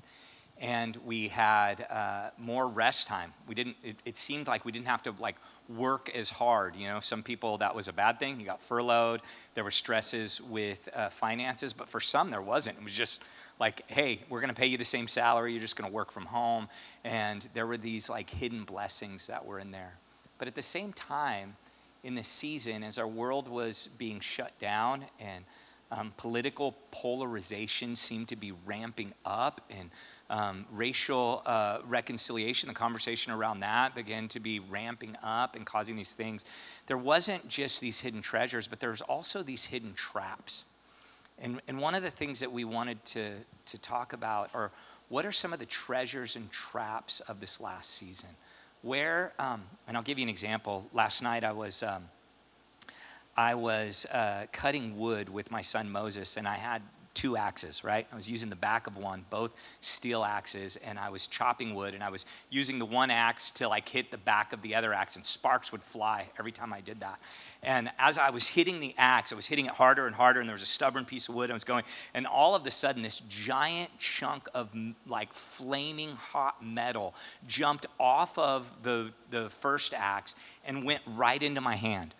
And 0.58 0.96
we 1.06 1.28
had 1.28 1.86
uh, 1.90 2.30
more 2.38 2.66
rest 2.66 3.08
time. 3.08 3.34
We 3.46 3.56
didn't. 3.56 3.76
It, 3.84 3.98
it, 4.06 4.16
seemed 4.16 4.48
like 4.48 4.64
we 4.64 4.72
didn't 4.72 4.88
have 4.88 5.04
to 5.04 5.14
like 5.20 5.36
work 5.68 6.10
as 6.16 6.30
hard. 6.30 6.78
You 6.78 6.88
know, 6.88 7.02
some 7.02 7.24
people 7.24 7.58
that 7.58 7.76
was 7.76 7.90
a 7.90 7.94
bad 7.94 8.20
thing. 8.20 8.40
You 8.40 8.46
got 8.46 8.62
furloughed. 8.62 9.20
There 9.54 9.66
were 9.66 9.72
stresses 9.72 10.40
with 10.40 10.88
uh, 10.96 11.10
finances, 11.10 11.74
but 11.74 11.90
for 11.90 12.00
some 12.00 12.32
there 12.32 12.42
wasn't. 12.42 12.78
It 12.78 12.86
was 12.86 12.96
just 12.96 13.22
like, 13.60 13.90
hey, 13.90 14.20
we're 14.30 14.40
going 14.40 14.54
to 14.54 14.60
pay 14.60 14.68
you 14.68 14.78
the 14.78 14.86
same 14.86 15.10
salary. 15.10 15.52
You're 15.52 15.62
just 15.62 15.76
going 15.76 15.90
to 15.90 15.94
work 15.94 16.10
from 16.10 16.26
home. 16.26 16.70
And 17.04 17.48
there 17.54 17.68
were 17.68 17.78
these 17.78 18.10
like 18.10 18.30
hidden 18.30 18.64
blessings 18.64 19.28
that 19.28 19.46
were 19.46 19.60
in 19.60 19.72
there. 19.72 19.96
But 20.38 20.48
at 20.48 20.56
the 20.56 20.62
same 20.62 20.94
time, 20.94 21.58
in 22.02 22.16
this 22.16 22.28
season, 22.28 22.84
as 22.84 22.98
our 22.98 23.08
world 23.08 23.48
was 23.48 23.88
being 23.98 24.20
shut 24.20 24.58
down 24.60 25.06
and 25.20 25.44
um, 25.92 26.14
political 26.18 26.76
polarization 26.92 27.96
seemed 27.96 28.28
to 28.30 28.36
be 28.36 28.52
ramping 28.66 29.14
up, 29.26 29.62
and 29.70 29.92
um, 30.30 30.66
racial 30.72 31.44
uh, 31.46 31.80
reconciliation, 31.88 32.68
the 32.68 32.74
conversation 32.74 33.32
around 33.32 33.60
that 33.60 33.94
began 33.94 34.28
to 34.30 34.40
be 34.40 34.60
ramping 34.60 35.16
up 35.22 35.56
and 35.56 35.66
causing 35.66 35.96
these 35.96 36.16
things. 36.16 36.44
There 36.88 36.98
wasn't 36.98 37.48
just 37.48 37.82
these 37.82 38.00
hidden 38.00 38.22
treasures, 38.22 38.68
but 38.68 38.80
there's 38.80 39.02
also 39.02 39.44
these 39.44 39.66
hidden 39.66 39.94
traps. 39.94 40.66
And, 41.38 41.62
and 41.68 41.80
one 41.80 41.96
of 41.96 42.02
the 42.02 42.10
things 42.10 42.40
that 42.40 42.52
we 42.52 42.64
wanted 42.64 43.04
to, 43.06 43.31
to 43.68 43.78
talk 43.78 44.14
about 44.14 44.50
are 44.54 44.72
what 45.10 45.26
are 45.26 45.31
some 45.31 45.54
of 45.54 45.60
the 45.60 45.66
treasures 45.66 46.36
and 46.36 46.50
traps 46.50 47.20
of 47.20 47.40
this 47.40 47.62
last 47.62 47.92
season? 47.92 48.30
Where, 48.81 49.34
um, 49.38 49.64
and 49.88 49.96
I'll 49.96 50.04
give 50.04 50.18
you 50.18 50.24
an 50.24 50.30
example. 50.30 50.90
Last 50.94 51.22
night 51.22 51.44
I 51.44 51.52
was 51.52 51.84
um, 51.84 52.06
I 53.38 53.56
was 53.56 54.06
uh, 54.07 54.45
cutting 54.52 54.98
wood 54.98 55.30
with 55.30 55.52
my 55.52 55.62
son 55.62 55.90
Moses, 55.92 56.38
and 56.38 56.48
I 56.48 56.56
had 56.56 56.83
two 57.16 57.38
axes, 57.38 57.83
right? 57.83 58.06
I 58.12 58.16
was 58.16 58.30
using 58.30 58.50
the 58.50 58.56
back 58.56 58.88
of 58.88 58.98
one, 58.98 59.26
both 59.30 59.56
steel 59.81 60.24
axes, 60.24 60.76
and 60.76 61.00
I 61.00 61.09
was 61.09 61.28
chopping 61.28 61.74
wood, 61.74 61.95
and 61.95 62.04
I 62.04 62.09
was 62.09 62.26
using 62.50 62.78
the 62.78 62.86
one 62.86 63.09
axe 63.09 63.52
till 63.52 63.71
I 63.71 63.81
hit 63.81 64.12
the 64.12 64.18
back 64.18 64.54
of 64.54 64.62
the 64.62 64.76
other 64.76 64.94
axe, 64.94 65.16
and 65.16 65.26
sparks 65.26 65.71
would 65.71 65.81
fly 65.81 66.28
every 66.38 66.52
time 66.52 66.71
I 66.74 66.81
did 66.81 67.00
that. 67.00 67.19
And 67.64 67.90
as 67.98 68.18
I 68.18 68.30
was 68.30 68.50
hitting 68.50 68.80
the 68.80 68.94
axe, 68.98 69.31
I 69.31 69.36
was 69.36 69.48
hitting 69.48 69.66
it 69.66 69.71
harder 69.71 70.06
and 70.07 70.16
harder, 70.16 70.40
and 70.42 70.48
there 70.48 70.54
was 70.54 70.62
a 70.62 70.68
stubborn 70.68 71.06
piece 71.06 71.28
of 71.30 71.36
wood, 71.36 71.45
and 71.45 71.54
I 71.54 71.56
was 71.56 71.64
going, 71.64 71.86
and 72.14 72.28
all 72.28 72.54
of 72.54 72.66
a 72.66 72.71
sudden, 72.71 73.02
this 73.02 73.19
giant 73.21 73.98
chunk 73.98 74.48
of 74.54 74.76
like 75.07 75.33
flaming 75.33 76.16
hot 76.16 76.64
metal 76.64 77.16
jumped 77.48 77.86
off 77.98 78.38
of 78.38 78.83
the, 78.83 79.12
the 79.30 79.50
first 79.50 79.94
axe 79.94 80.36
and 80.66 80.83
went 80.83 81.02
right 81.07 81.42
into 81.42 81.62
my 81.62 81.76
hand 81.76 82.14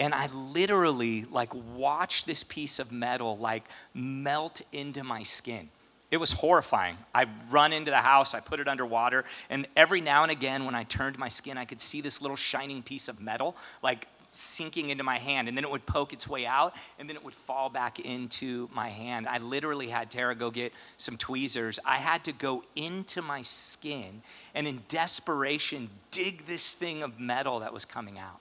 and 0.00 0.14
I 0.14 0.26
literally 0.52 1.26
like 1.30 1.52
watched 1.76 2.26
this 2.26 2.42
piece 2.42 2.78
of 2.78 2.90
metal 2.90 3.36
like 3.36 3.68
melt 3.94 4.62
into 4.72 5.04
my 5.04 5.22
skin. 5.22 5.68
It 6.10 6.16
was 6.16 6.32
horrifying. 6.32 6.96
I 7.14 7.26
run 7.50 7.72
into 7.72 7.92
the 7.92 7.98
house, 7.98 8.34
I 8.34 8.40
put 8.40 8.58
it 8.58 8.66
underwater, 8.66 9.24
and 9.48 9.68
every 9.76 10.00
now 10.00 10.24
and 10.24 10.32
again 10.32 10.64
when 10.64 10.74
I 10.74 10.82
turned 10.82 11.18
my 11.18 11.28
skin, 11.28 11.56
I 11.56 11.64
could 11.64 11.80
see 11.80 12.00
this 12.00 12.20
little 12.20 12.36
shining 12.36 12.82
piece 12.82 13.06
of 13.06 13.20
metal 13.20 13.54
like 13.80 14.08
sinking 14.32 14.90
into 14.90 15.04
my 15.04 15.18
hand, 15.18 15.48
and 15.48 15.56
then 15.56 15.64
it 15.64 15.70
would 15.70 15.86
poke 15.86 16.12
its 16.12 16.28
way 16.28 16.46
out, 16.46 16.74
and 16.98 17.08
then 17.08 17.16
it 17.16 17.24
would 17.24 17.34
fall 17.34 17.68
back 17.68 17.98
into 17.98 18.70
my 18.72 18.88
hand. 18.88 19.26
I 19.26 19.38
literally 19.38 19.88
had 19.88 20.08
Tara 20.08 20.36
go 20.36 20.50
get 20.50 20.72
some 20.96 21.16
tweezers. 21.16 21.80
I 21.84 21.96
had 21.96 22.24
to 22.24 22.32
go 22.32 22.64
into 22.76 23.22
my 23.22 23.42
skin 23.42 24.22
and 24.54 24.68
in 24.68 24.82
desperation 24.88 25.90
dig 26.12 26.46
this 26.46 26.74
thing 26.74 27.02
of 27.02 27.18
metal 27.18 27.60
that 27.60 27.72
was 27.72 27.84
coming 27.84 28.18
out. 28.18 28.39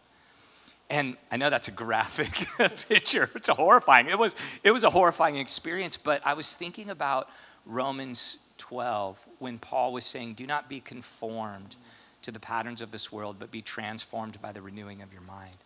And 0.90 1.18
I 1.32 1.38
know 1.38 1.50
that's 1.50 1.68
a 1.68 1.72
graphic 1.72 2.48
picture. 2.90 3.30
It's 3.36 3.50
a 3.50 3.54
horrifying. 3.54 4.08
It 4.08 4.18
was 4.18 4.36
it 4.64 4.72
was 4.72 4.84
a 4.84 4.90
horrifying 4.90 5.38
experience, 5.38 5.98
but 5.98 6.22
I 6.26 6.34
was 6.34 6.56
thinking 6.56 6.90
about 6.90 7.30
Romans 7.66 8.40
12 8.58 9.28
when 9.38 9.60
Paul 9.60 9.94
was 9.94 10.06
saying, 10.06 10.34
"Do 10.34 10.48
not 10.48 10.68
be 10.68 10.80
conformed 10.80 11.76
to 12.24 12.32
the 12.32 12.40
patterns 12.40 12.82
of 12.82 12.92
this 12.92 13.12
world, 13.12 13.38
but 13.40 13.52
be 13.52 13.62
transformed 13.62 14.42
by 14.42 14.52
the 14.52 14.62
renewing 14.62 15.02
of 15.02 15.14
your 15.14 15.22
mind." 15.22 15.58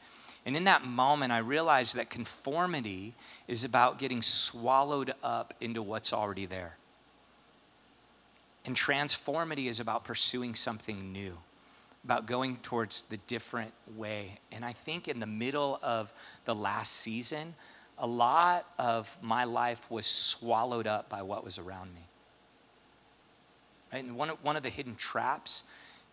And 0.46 0.58
in 0.58 0.65
that 0.65 0.86
moment, 0.86 1.32
I 1.32 1.38
realized 1.38 1.96
that 1.96 2.10
conformity 2.10 3.13
is 3.48 3.63
about 3.63 3.98
getting 3.98 4.22
swallowed 4.22 5.13
up 5.24 5.53
into 5.62 5.82
what's 5.82 6.12
already 6.12 6.46
there. 6.46 6.75
And 8.65 8.75
transformity 8.75 9.70
is 9.70 9.80
about 9.80 10.03
pursuing 10.03 10.53
something 10.53 11.13
new 11.13 11.38
about 12.03 12.25
going 12.25 12.57
towards 12.57 13.03
the 13.03 13.17
different 13.17 13.74
way. 13.95 14.39
And 14.51 14.65
I 14.65 14.74
think 14.74 15.07
in 15.07 15.19
the 15.19 15.27
middle 15.27 15.79
of 15.81 16.13
the 16.45 16.53
last 16.53 16.93
season, 16.93 17.55
a 17.98 18.07
lot 18.07 18.65
of 18.77 19.17
my 19.22 19.45
life 19.45 19.89
was 19.89 20.05
swallowed 20.05 20.88
up 20.88 21.10
by 21.10 21.22
what 21.22 21.43
was 21.43 21.57
around 21.57 21.93
me. 21.93 22.01
And 23.91 24.17
one 24.17 24.31
of, 24.31 24.43
one 24.43 24.55
of 24.55 24.63
the 24.63 24.69
hidden 24.69 24.95
traps 24.95 25.63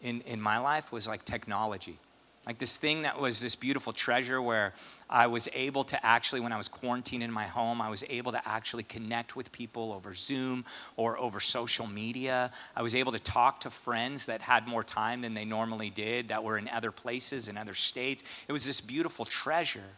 in, 0.00 0.20
in 0.22 0.40
my 0.40 0.58
life 0.58 0.92
was 0.92 1.08
like 1.08 1.24
technology. 1.24 1.98
Like 2.46 2.58
this 2.58 2.78
thing 2.78 3.02
that 3.02 3.20
was 3.20 3.42
this 3.42 3.54
beautiful 3.54 3.92
treasure 3.92 4.40
where 4.40 4.72
I 5.10 5.26
was 5.26 5.46
able 5.54 5.84
to 5.84 6.04
actually, 6.06 6.40
when 6.40 6.52
I 6.52 6.56
was 6.56 6.68
quarantined 6.68 7.22
in 7.22 7.30
my 7.30 7.44
home, 7.44 7.82
I 7.82 7.90
was 7.90 8.02
able 8.08 8.32
to 8.32 8.48
actually 8.48 8.82
connect 8.82 9.36
with 9.36 9.52
people 9.52 9.92
over 9.92 10.14
Zoom 10.14 10.64
or 10.96 11.18
over 11.18 11.38
social 11.38 11.86
media. 11.86 12.50
I 12.74 12.82
was 12.82 12.96
able 12.96 13.12
to 13.12 13.18
talk 13.18 13.60
to 13.60 13.70
friends 13.70 14.24
that 14.26 14.40
had 14.40 14.66
more 14.66 14.82
time 14.82 15.20
than 15.20 15.34
they 15.34 15.44
normally 15.44 15.90
did, 15.90 16.28
that 16.28 16.42
were 16.42 16.56
in 16.56 16.68
other 16.68 16.90
places, 16.90 17.46
in 17.46 17.58
other 17.58 17.74
states. 17.74 18.24
It 18.48 18.52
was 18.52 18.64
this 18.64 18.80
beautiful 18.80 19.26
treasure. 19.26 19.96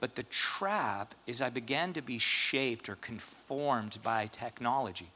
But 0.00 0.14
the 0.14 0.22
trap 0.24 1.14
is 1.26 1.42
I 1.42 1.50
began 1.50 1.92
to 1.92 2.00
be 2.00 2.18
shaped 2.18 2.88
or 2.88 2.96
conformed 2.96 3.98
by 4.02 4.26
technology. 4.26 5.10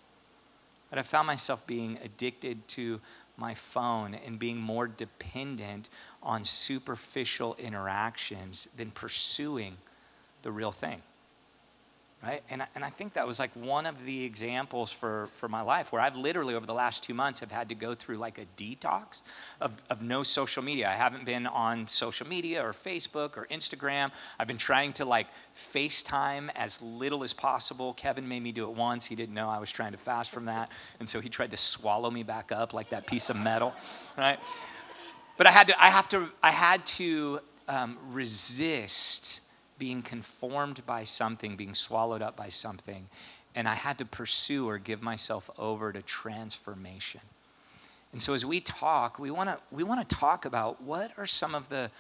But 0.91 0.99
I 0.99 1.03
found 1.03 1.27
myself 1.27 1.67
being 1.67 1.99
addicted 2.05 2.69
to 2.69 3.01
my 3.37 3.55
phone 3.55 4.15
and 4.15 4.39
being 4.39 4.59
more 4.59 4.87
dependent 4.87 5.89
on 6.23 6.45
superficial 6.45 7.55
interactions 7.59 8.69
than 8.77 8.91
pursuing 8.91 9.77
the 10.43 10.53
real 10.53 10.73
thing 10.73 11.03
right? 12.25 12.43
And 12.49 12.63
I, 12.63 12.67
and 12.75 12.85
I 12.85 12.89
think 12.89 13.13
that 13.15 13.27
was 13.27 13.39
like 13.39 13.51
one 13.51 13.85
of 13.85 14.05
the 14.05 14.25
examples 14.25 14.91
for, 14.91 15.29
for 15.33 15.47
my 15.47 15.61
life 15.61 15.93
where 15.93 16.01
i've 16.01 16.17
literally 16.17 16.55
over 16.55 16.65
the 16.65 16.75
last 16.75 17.05
two 17.05 17.13
months 17.13 17.41
have 17.41 17.51
had 17.51 17.69
to 17.69 17.75
go 17.75 17.95
through 17.95 18.17
like 18.17 18.39
a 18.39 18.47
detox 18.57 19.21
of, 19.61 19.83
of 19.91 20.01
no 20.03 20.23
social 20.23 20.63
media. 20.63 20.89
I 20.89 20.95
haven't 20.95 21.27
been 21.27 21.47
on 21.47 21.87
social 21.87 22.27
media 22.27 22.65
or 22.65 22.73
facebook 22.73 23.37
or 23.37 23.47
instagram. 23.51 24.11
I've 24.39 24.49
been 24.49 24.57
trying 24.57 24.95
to 24.95 25.05
like 25.05 25.27
facetime 25.55 26.49
as 26.55 26.81
little 26.81 27.25
as 27.25 27.35
possible. 27.35 27.93
Kevin 27.93 28.27
made 28.27 28.43
me 28.43 28.53
do 28.53 28.65
it 28.65 28.75
once. 28.75 29.07
He 29.07 29.15
didn't 29.15 29.35
know 29.35 29.51
i 29.51 29.59
was 29.59 29.71
trying 29.71 29.93
to 29.93 29.99
fast 29.99 30.31
from 30.31 30.47
that. 30.47 30.71
And 30.99 31.09
so 31.09 31.21
he 31.21 31.29
tried 31.29 31.51
to 31.51 31.57
swallow 31.57 32.11
me 32.11 32.23
back 32.23 32.53
up 32.53 32.73
like 32.73 32.91
that 32.91 33.07
piece 33.07 33.29
of 33.31 33.37
metal 33.37 33.75
right? 34.17 34.39
But 35.37 35.47
i 35.47 35.51
had 35.51 35.67
to 35.69 35.83
i 35.83 35.91
have 35.91 36.09
to 36.09 36.31
i 36.43 36.51
had 36.51 36.87
to 36.87 37.41
um, 37.69 37.99
resist 38.11 39.41
being 39.79 40.03
conformed 40.03 40.85
by 40.87 41.05
something, 41.05 41.57
being 41.57 41.75
swallowed 41.75 42.23
up 42.23 42.37
by 42.37 42.49
something, 42.49 43.09
and 43.55 43.69
I 43.69 43.75
had 43.75 43.99
to 43.99 44.05
pursue 44.05 44.69
or 44.69 44.79
give 44.79 45.03
myself 45.03 45.51
over 45.59 45.93
to 45.93 46.03
transformation. 46.03 47.21
And 48.13 48.23
so 48.23 48.35
as 48.35 48.47
we 48.47 48.61
talk, 48.61 49.19
we 49.19 49.31
want 49.31 49.51
to 49.51 49.59
we 49.71 49.83
want 49.83 50.09
to 50.09 50.17
talk 50.17 50.45
about 50.45 50.83
what 50.83 51.13
are 51.17 51.27
some 51.27 51.55
of 51.55 51.69
the 51.69 51.91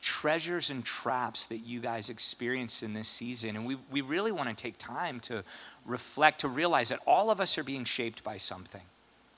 treasures 0.00 0.70
and 0.70 0.84
traps 0.84 1.46
that 1.46 1.58
you 1.58 1.80
guys 1.80 2.08
experienced 2.08 2.82
in 2.82 2.94
this 2.94 3.08
season. 3.08 3.56
And 3.56 3.66
we, 3.66 3.76
we 3.90 4.00
really 4.00 4.32
want 4.32 4.48
to 4.48 4.54
take 4.54 4.78
time 4.78 5.20
to 5.20 5.42
reflect, 5.84 6.40
to 6.40 6.48
realize 6.48 6.90
that 6.90 7.00
all 7.06 7.30
of 7.30 7.40
us 7.40 7.58
are 7.58 7.64
being 7.64 7.84
shaped 7.84 8.22
by 8.22 8.36
something, 8.36 8.82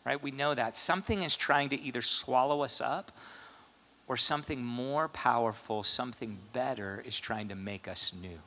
right? 0.05 0.23
We 0.23 0.31
know 0.31 0.55
that. 0.55 0.77
Something 0.77 1.23
is 1.23 1.37
trying 1.37 1.71
to 1.71 1.81
either 1.81 2.03
swallow 2.03 2.63
us 2.63 2.81
up 2.81 3.11
or 4.11 4.17
something 4.17 4.65
more 4.65 5.07
powerful, 5.07 5.85
something 5.85 6.37
better 6.53 7.01
is 7.07 7.21
trying 7.21 7.47
to 7.47 7.55
make 7.55 7.87
us 7.87 8.13
new? 8.13 8.41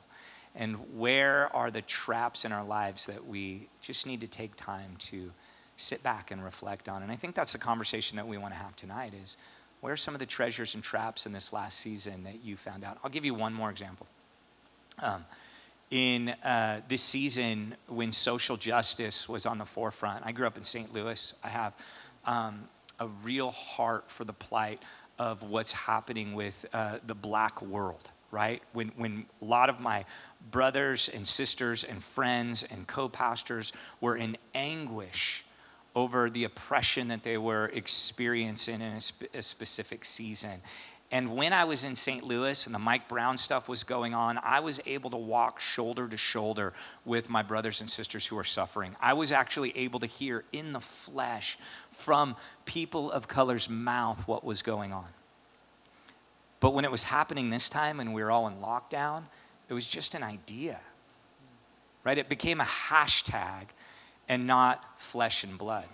And 0.54 0.76
where 0.94 1.48
are 1.56 1.70
the 1.70 1.80
traps 1.80 2.44
in 2.44 2.52
our 2.52 2.62
lives 2.62 3.06
that 3.06 3.26
we 3.26 3.68
just 3.80 4.06
need 4.06 4.20
to 4.20 4.26
take 4.26 4.56
time 4.56 4.96
to 4.98 5.32
sit 5.76 6.02
back 6.02 6.30
and 6.30 6.44
reflect 6.44 6.86
on? 6.86 7.02
And 7.02 7.10
I 7.10 7.16
think 7.16 7.34
that's 7.34 7.54
the 7.54 7.58
conversation 7.58 8.16
that 8.16 8.28
we 8.28 8.36
want 8.36 8.52
to 8.52 8.60
have 8.60 8.76
tonight 8.76 9.12
is 9.22 9.38
where 9.80 9.94
are 9.94 9.96
some 9.96 10.14
of 10.14 10.18
the 10.18 10.26
treasures 10.26 10.74
and 10.74 10.84
traps 10.84 11.24
in 11.24 11.32
this 11.32 11.50
last 11.50 11.78
season 11.78 12.24
that 12.24 12.44
you 12.44 12.58
found 12.58 12.84
out? 12.84 12.98
I'll 13.02 13.10
give 13.10 13.24
you 13.24 13.32
one 13.32 13.54
more 13.54 13.70
example. 13.70 14.06
Um, 15.00 15.24
in 15.90 16.28
uh, 16.44 16.82
this 16.88 17.02
season, 17.02 17.74
when 17.88 18.12
social 18.12 18.58
justice 18.58 19.30
was 19.30 19.46
on 19.46 19.56
the 19.56 19.64
forefront, 19.64 20.26
I 20.26 20.32
grew 20.32 20.46
up 20.46 20.58
in 20.58 20.64
St. 20.64 20.92
Louis. 20.92 21.32
I 21.42 21.48
have 21.48 21.74
um, 22.26 22.64
a 23.00 23.06
real 23.06 23.50
heart 23.50 24.10
for 24.10 24.24
the 24.24 24.34
plight 24.34 24.82
of 25.18 25.42
what's 25.42 25.72
happening 25.72 26.34
with 26.34 26.66
uh, 26.72 26.98
the 27.06 27.14
black 27.14 27.62
world, 27.62 28.10
right? 28.30 28.62
When, 28.72 28.88
when 28.96 29.26
a 29.40 29.44
lot 29.44 29.68
of 29.68 29.80
my 29.80 30.04
brothers 30.50 31.08
and 31.08 31.26
sisters 31.26 31.84
and 31.84 32.02
friends 32.02 32.62
and 32.64 32.86
co 32.86 33.08
pastors 33.08 33.72
were 34.00 34.16
in 34.16 34.36
anguish 34.54 35.44
over 35.94 36.28
the 36.28 36.44
oppression 36.44 37.08
that 37.08 37.22
they 37.22 37.38
were 37.38 37.70
experiencing 37.72 38.80
in 38.80 38.94
a, 38.94 39.00
sp- 39.00 39.30
a 39.34 39.42
specific 39.42 40.04
season. 40.04 40.60
And 41.14 41.36
when 41.36 41.52
I 41.52 41.62
was 41.62 41.84
in 41.84 41.94
St. 41.94 42.24
Louis 42.24 42.66
and 42.66 42.74
the 42.74 42.80
Mike 42.80 43.06
Brown 43.06 43.38
stuff 43.38 43.68
was 43.68 43.84
going 43.84 44.14
on, 44.14 44.36
I 44.42 44.58
was 44.58 44.80
able 44.84 45.10
to 45.10 45.16
walk 45.16 45.60
shoulder 45.60 46.08
to 46.08 46.16
shoulder 46.16 46.72
with 47.04 47.30
my 47.30 47.40
brothers 47.40 47.80
and 47.80 47.88
sisters 47.88 48.26
who 48.26 48.36
are 48.36 48.42
suffering. 48.42 48.96
I 49.00 49.12
was 49.12 49.30
actually 49.30 49.70
able 49.78 50.00
to 50.00 50.06
hear 50.06 50.42
in 50.50 50.72
the 50.72 50.80
flesh 50.80 51.56
from 51.92 52.34
people 52.64 53.12
of 53.12 53.28
color's 53.28 53.70
mouth 53.70 54.26
what 54.26 54.42
was 54.42 54.60
going 54.60 54.92
on. 54.92 55.06
But 56.58 56.74
when 56.74 56.84
it 56.84 56.90
was 56.90 57.04
happening 57.04 57.48
this 57.48 57.68
time 57.68 58.00
and 58.00 58.12
we 58.12 58.20
were 58.20 58.32
all 58.32 58.48
in 58.48 58.54
lockdown, 58.54 59.26
it 59.68 59.74
was 59.74 59.86
just 59.86 60.16
an 60.16 60.24
idea, 60.24 60.80
right? 62.02 62.18
It 62.18 62.28
became 62.28 62.60
a 62.60 62.64
hashtag 62.64 63.66
and 64.28 64.48
not 64.48 64.98
flesh 64.98 65.44
and 65.44 65.56
blood. 65.56 65.86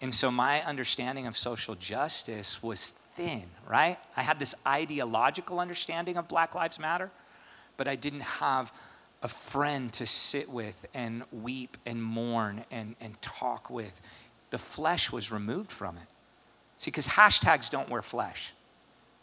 And 0.00 0.14
so 0.14 0.30
my 0.30 0.62
understanding 0.62 1.26
of 1.26 1.36
social 1.36 1.74
justice 1.74 2.62
was 2.62 2.90
thin, 2.90 3.46
right? 3.66 3.98
I 4.16 4.22
had 4.22 4.38
this 4.38 4.54
ideological 4.66 5.58
understanding 5.58 6.16
of 6.16 6.28
Black 6.28 6.54
Lives 6.54 6.78
Matter, 6.78 7.10
but 7.76 7.88
I 7.88 7.96
didn't 7.96 8.22
have 8.22 8.72
a 9.22 9.28
friend 9.28 9.92
to 9.94 10.06
sit 10.06 10.48
with 10.48 10.86
and 10.94 11.24
weep 11.32 11.76
and 11.84 12.02
mourn 12.02 12.64
and, 12.70 12.94
and 13.00 13.20
talk 13.20 13.68
with. 13.68 14.00
The 14.50 14.58
flesh 14.58 15.10
was 15.10 15.32
removed 15.32 15.72
from 15.72 15.96
it. 15.96 16.06
See, 16.76 16.92
because 16.92 17.08
hashtags 17.08 17.68
don't 17.68 17.88
wear 17.88 18.02
flesh. 18.02 18.52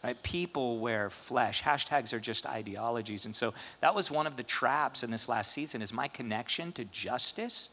Right? 0.04 0.22
People 0.22 0.78
wear 0.78 1.08
flesh. 1.08 1.62
Hashtags 1.62 2.12
are 2.12 2.20
just 2.20 2.44
ideologies. 2.46 3.24
And 3.24 3.34
so 3.34 3.54
that 3.80 3.94
was 3.94 4.10
one 4.10 4.26
of 4.26 4.36
the 4.36 4.42
traps 4.42 5.02
in 5.02 5.10
this 5.10 5.26
last 5.26 5.52
season 5.52 5.80
is 5.80 5.92
my 5.92 6.06
connection 6.06 6.70
to 6.72 6.84
justice 6.84 7.70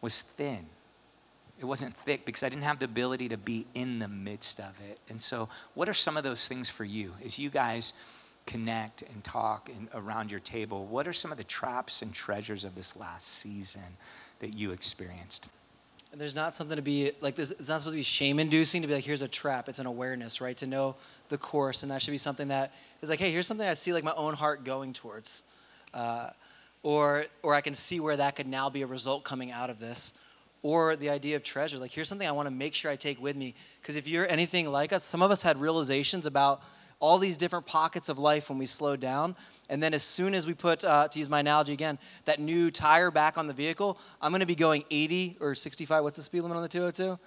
was 0.00 0.22
thin 0.22 0.66
it 1.58 1.64
wasn't 1.64 1.94
thick 1.94 2.24
because 2.24 2.42
I 2.42 2.48
didn't 2.48 2.64
have 2.64 2.78
the 2.78 2.84
ability 2.86 3.28
to 3.28 3.36
be 3.36 3.66
in 3.74 3.98
the 4.00 4.08
midst 4.08 4.58
of 4.58 4.78
it. 4.88 4.98
And 5.08 5.20
so, 5.20 5.48
what 5.74 5.88
are 5.88 5.94
some 5.94 6.16
of 6.16 6.24
those 6.24 6.48
things 6.48 6.68
for 6.68 6.84
you 6.84 7.12
as 7.24 7.38
you 7.38 7.48
guys 7.48 7.92
connect 8.46 9.02
and 9.02 9.22
talk 9.22 9.68
and 9.68 9.88
around 9.94 10.30
your 10.30 10.40
table? 10.40 10.84
What 10.86 11.06
are 11.06 11.12
some 11.12 11.30
of 11.30 11.38
the 11.38 11.44
traps 11.44 12.02
and 12.02 12.12
treasures 12.12 12.64
of 12.64 12.74
this 12.74 12.96
last 12.96 13.28
season 13.28 13.98
that 14.40 14.54
you 14.54 14.72
experienced? 14.72 15.48
And 16.10 16.20
there's 16.20 16.34
not 16.34 16.54
something 16.54 16.76
to 16.76 16.82
be 16.82 17.12
like 17.20 17.36
this. 17.36 17.52
It's 17.52 17.68
not 17.68 17.80
supposed 17.80 17.94
to 17.94 17.98
be 17.98 18.02
shame 18.02 18.38
inducing 18.38 18.82
to 18.82 18.88
be 18.88 18.94
like, 18.94 19.04
here's 19.04 19.22
a 19.22 19.28
trap. 19.28 19.68
It's 19.68 19.78
an 19.78 19.86
awareness, 19.86 20.40
right? 20.40 20.56
To 20.58 20.66
know 20.66 20.96
the 21.28 21.38
course, 21.38 21.82
and 21.82 21.90
that 21.90 22.02
should 22.02 22.12
be 22.12 22.18
something 22.18 22.48
that 22.48 22.72
is 23.00 23.10
like, 23.10 23.18
hey, 23.18 23.30
here's 23.30 23.46
something 23.46 23.66
I 23.66 23.74
see 23.74 23.92
like 23.92 24.04
my 24.04 24.14
own 24.14 24.34
heart 24.34 24.64
going 24.64 24.92
towards, 24.92 25.44
uh, 25.92 26.30
or 26.82 27.26
or 27.42 27.54
I 27.54 27.60
can 27.60 27.74
see 27.74 28.00
where 28.00 28.16
that 28.16 28.36
could 28.36 28.46
now 28.46 28.70
be 28.70 28.82
a 28.82 28.86
result 28.86 29.24
coming 29.24 29.50
out 29.50 29.70
of 29.70 29.78
this 29.78 30.12
or 30.64 30.96
the 30.96 31.10
idea 31.10 31.36
of 31.36 31.42
treasure. 31.42 31.76
Like, 31.76 31.92
here's 31.92 32.08
something 32.08 32.26
I 32.26 32.32
want 32.32 32.48
to 32.48 32.54
make 32.54 32.74
sure 32.74 32.90
I 32.90 32.96
take 32.96 33.20
with 33.20 33.36
me. 33.36 33.54
Because 33.82 33.98
if 33.98 34.08
you're 34.08 34.26
anything 34.30 34.72
like 34.72 34.94
us, 34.94 35.04
some 35.04 35.20
of 35.20 35.30
us 35.30 35.42
had 35.42 35.60
realizations 35.60 36.24
about 36.24 36.62
all 37.00 37.18
these 37.18 37.36
different 37.36 37.66
pockets 37.66 38.08
of 38.08 38.18
life 38.18 38.48
when 38.48 38.56
we 38.56 38.64
slowed 38.64 38.98
down. 38.98 39.36
And 39.68 39.82
then 39.82 39.92
as 39.92 40.02
soon 40.02 40.34
as 40.34 40.46
we 40.46 40.54
put, 40.54 40.82
uh, 40.82 41.06
to 41.08 41.18
use 41.18 41.28
my 41.28 41.40
analogy 41.40 41.74
again, 41.74 41.98
that 42.24 42.40
new 42.40 42.70
tire 42.70 43.10
back 43.10 43.36
on 43.36 43.46
the 43.46 43.52
vehicle, 43.52 43.98
I'm 44.22 44.32
going 44.32 44.40
to 44.40 44.46
be 44.46 44.54
going 44.54 44.84
80 44.90 45.36
or 45.38 45.54
65. 45.54 46.02
What's 46.02 46.16
the 46.16 46.22
speed 46.22 46.40
limit 46.40 46.56
on 46.56 46.62
the 46.62 46.68
202? 46.68 47.08
Not 47.08 47.18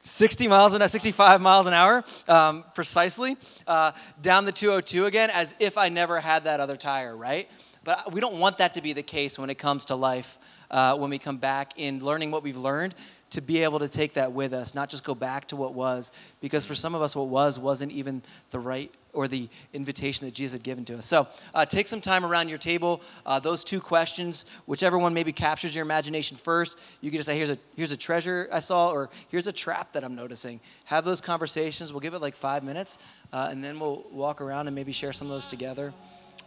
60 0.00 0.48
miles 0.48 0.72
an 0.72 0.80
hour, 0.80 0.88
65 0.88 1.42
miles 1.42 1.66
an 1.66 1.74
hour, 1.74 2.04
um, 2.26 2.64
precisely, 2.74 3.36
uh, 3.66 3.92
down 4.22 4.46
the 4.46 4.52
202 4.52 5.04
again, 5.04 5.28
as 5.30 5.54
if 5.60 5.76
I 5.76 5.90
never 5.90 6.20
had 6.20 6.44
that 6.44 6.58
other 6.58 6.76
tire, 6.76 7.14
right? 7.14 7.50
But 7.84 8.14
we 8.14 8.22
don't 8.22 8.38
want 8.38 8.56
that 8.58 8.72
to 8.74 8.80
be 8.80 8.94
the 8.94 9.02
case 9.02 9.38
when 9.38 9.50
it 9.50 9.56
comes 9.56 9.84
to 9.86 9.94
life 9.94 10.38
uh, 10.70 10.96
when 10.96 11.10
we 11.10 11.18
come 11.18 11.38
back 11.38 11.72
in 11.76 12.04
learning 12.04 12.30
what 12.30 12.42
we've 12.42 12.56
learned 12.56 12.94
to 13.30 13.40
be 13.40 13.62
able 13.62 13.78
to 13.78 13.88
take 13.88 14.14
that 14.14 14.32
with 14.32 14.52
us, 14.52 14.74
not 14.74 14.88
just 14.88 15.04
go 15.04 15.14
back 15.14 15.46
to 15.48 15.56
what 15.56 15.74
was, 15.74 16.12
because 16.40 16.64
for 16.64 16.74
some 16.74 16.94
of 16.94 17.02
us, 17.02 17.14
what 17.14 17.28
was 17.28 17.58
wasn't 17.58 17.92
even 17.92 18.22
the 18.50 18.58
right 18.58 18.92
or 19.12 19.26
the 19.28 19.48
invitation 19.72 20.26
that 20.26 20.34
Jesus 20.34 20.58
had 20.58 20.62
given 20.62 20.84
to 20.84 20.96
us. 20.96 21.06
So 21.06 21.26
uh, 21.54 21.66
take 21.66 21.88
some 21.88 22.00
time 22.00 22.24
around 22.24 22.48
your 22.48 22.58
table. 22.58 23.02
Uh, 23.26 23.38
those 23.38 23.64
two 23.64 23.80
questions, 23.80 24.46
whichever 24.66 24.98
one 24.98 25.12
maybe 25.12 25.32
captures 25.32 25.74
your 25.74 25.84
imagination 25.84 26.36
first, 26.36 26.78
you 27.00 27.10
can 27.10 27.18
just 27.18 27.26
say, 27.26 27.36
here's 27.36 27.50
a, 27.50 27.58
here's 27.74 27.92
a 27.92 27.96
treasure 27.96 28.48
I 28.52 28.60
saw, 28.60 28.90
or 28.90 29.10
here's 29.28 29.46
a 29.46 29.52
trap 29.52 29.92
that 29.92 30.04
I'm 30.04 30.14
noticing. 30.14 30.60
Have 30.84 31.04
those 31.04 31.20
conversations. 31.20 31.92
We'll 31.92 32.00
give 32.00 32.14
it 32.14 32.22
like 32.22 32.36
five 32.36 32.62
minutes, 32.62 32.98
uh, 33.32 33.48
and 33.50 33.62
then 33.62 33.80
we'll 33.80 34.06
walk 34.10 34.40
around 34.40 34.68
and 34.68 34.74
maybe 34.74 34.92
share 34.92 35.12
some 35.12 35.26
of 35.26 35.32
those 35.32 35.46
together 35.46 35.92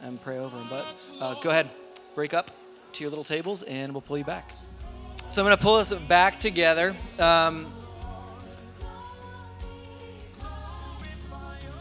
and 0.01 0.21
pray 0.21 0.39
over 0.39 0.57
them. 0.57 0.67
But 0.69 1.09
uh, 1.19 1.35
go 1.41 1.49
ahead, 1.49 1.69
break 2.15 2.33
up 2.33 2.60
to 2.93 3.03
your 3.03 3.09
little 3.09 3.23
tables 3.23 3.63
and 3.63 3.93
we'll 3.93 4.01
pull 4.01 4.17
you 4.17 4.23
back. 4.23 4.51
So 5.29 5.41
I'm 5.41 5.45
going 5.45 5.57
to 5.57 5.63
pull 5.63 5.75
us 5.75 5.93
back 5.93 6.39
together. 6.39 6.95
Um, 7.19 7.71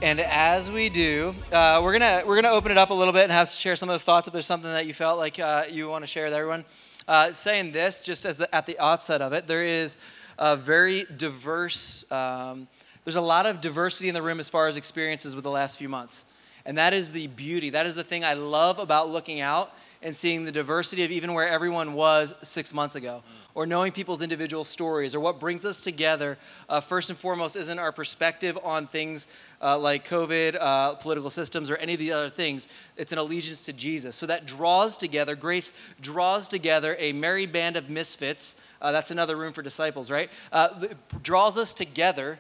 And 0.03 0.19
as 0.19 0.71
we 0.71 0.89
do, 0.89 1.35
uh, 1.53 1.79
we're 1.85 1.93
gonna 1.93 2.23
we're 2.25 2.41
gonna 2.41 2.55
open 2.55 2.73
it 2.73 2.79
up 2.79 2.89
a 2.89 2.95
little 2.95 3.13
bit 3.13 3.25
and 3.25 3.33
have 3.33 3.51
share 3.51 3.77
some 3.77 3.91
of 3.91 3.93
those 3.93 4.03
thoughts. 4.03 4.27
If 4.27 4.33
there's 4.33 4.47
something 4.47 4.71
that 4.71 4.87
you 4.87 4.95
felt 4.95 5.19
like 5.19 5.39
uh, 5.39 5.65
you 5.71 5.91
want 5.91 6.05
to 6.05 6.07
share 6.07 6.25
with 6.25 6.33
everyone, 6.33 6.65
uh, 7.07 7.33
saying 7.33 7.73
this 7.73 8.01
just 8.01 8.25
as 8.25 8.39
the, 8.39 8.55
at 8.55 8.65
the 8.65 8.79
outset 8.79 9.21
of 9.21 9.35
it, 9.35 9.47
there 9.47 9.63
is 9.63 9.99
a 10.39 10.57
very 10.57 11.05
diverse. 11.19 12.11
Um, 12.11 12.67
there's 13.05 13.17
a 13.17 13.21
lot 13.21 13.45
of 13.45 13.61
diversity 13.61 14.09
in 14.09 14.15
the 14.15 14.23
room 14.23 14.41
as 14.41 14.49
far 14.49 14.69
as 14.69 14.79
experiences 14.79 15.35
with 15.35 15.45
the 15.45 15.51
last 15.51 15.77
few 15.77 15.91
months, 15.91 16.25
and 16.65 16.79
that 16.79 16.95
is 16.95 17.13
the 17.13 17.27
beauty. 17.27 17.69
That 17.69 17.85
is 17.85 17.95
the 17.95 18.05
thing 18.05 18.25
I 18.25 18.33
love 18.33 18.79
about 18.79 19.11
looking 19.11 19.43
out 19.43 19.71
and 20.03 20.17
seeing 20.17 20.45
the 20.45 20.53
diversity 20.53 21.05
of 21.05 21.11
even 21.11 21.35
where 21.35 21.49
everyone 21.49 21.95
was 21.95 22.35
six 22.43 22.73
months 22.73 22.95
ago 22.95 23.23
or 23.55 23.67
knowing 23.67 23.93
people's 23.93 24.23
individual 24.23 24.65
stories, 24.65 25.15
or 25.15 25.21
what 25.21 25.41
brings 25.41 25.65
us 25.65 25.83
together, 25.83 26.39
uh, 26.69 26.81
first 26.81 27.11
and 27.11 27.19
foremost, 27.19 27.57
isn't 27.57 27.79
our 27.79 27.93
perspective 27.93 28.57
on 28.63 28.87
things 28.87 29.27
uh, 29.61 29.77
like 29.79 30.09
COVID, 30.09 30.57
uh, 30.61 30.95
political 30.95 31.31
systems, 31.31 31.71
or 31.71 31.77
any 31.77 31.95
of 31.95 31.99
the 31.99 32.13
other 32.13 32.29
things. 32.29 32.69
It's 32.97 33.13
an 33.13 33.19
allegiance 33.19 33.65
to 33.67 33.73
Jesus. 33.73 34.17
So 34.17 34.27
that 34.27 34.47
draws 34.47 34.97
together, 34.97 35.35
grace 35.35 35.73
draws 36.01 36.49
together 36.49 36.97
a 36.99 37.13
merry 37.13 37.47
band 37.47 37.77
of 37.77 37.91
misfits. 37.91 38.61
Uh, 38.81 38.93
that's 38.93 39.11
another 39.11 39.37
room 39.37 39.53
for 39.53 39.63
disciples, 39.63 40.11
right? 40.11 40.31
Uh, 40.53 40.87
draws 41.23 41.59
us 41.59 41.75
together. 41.75 42.39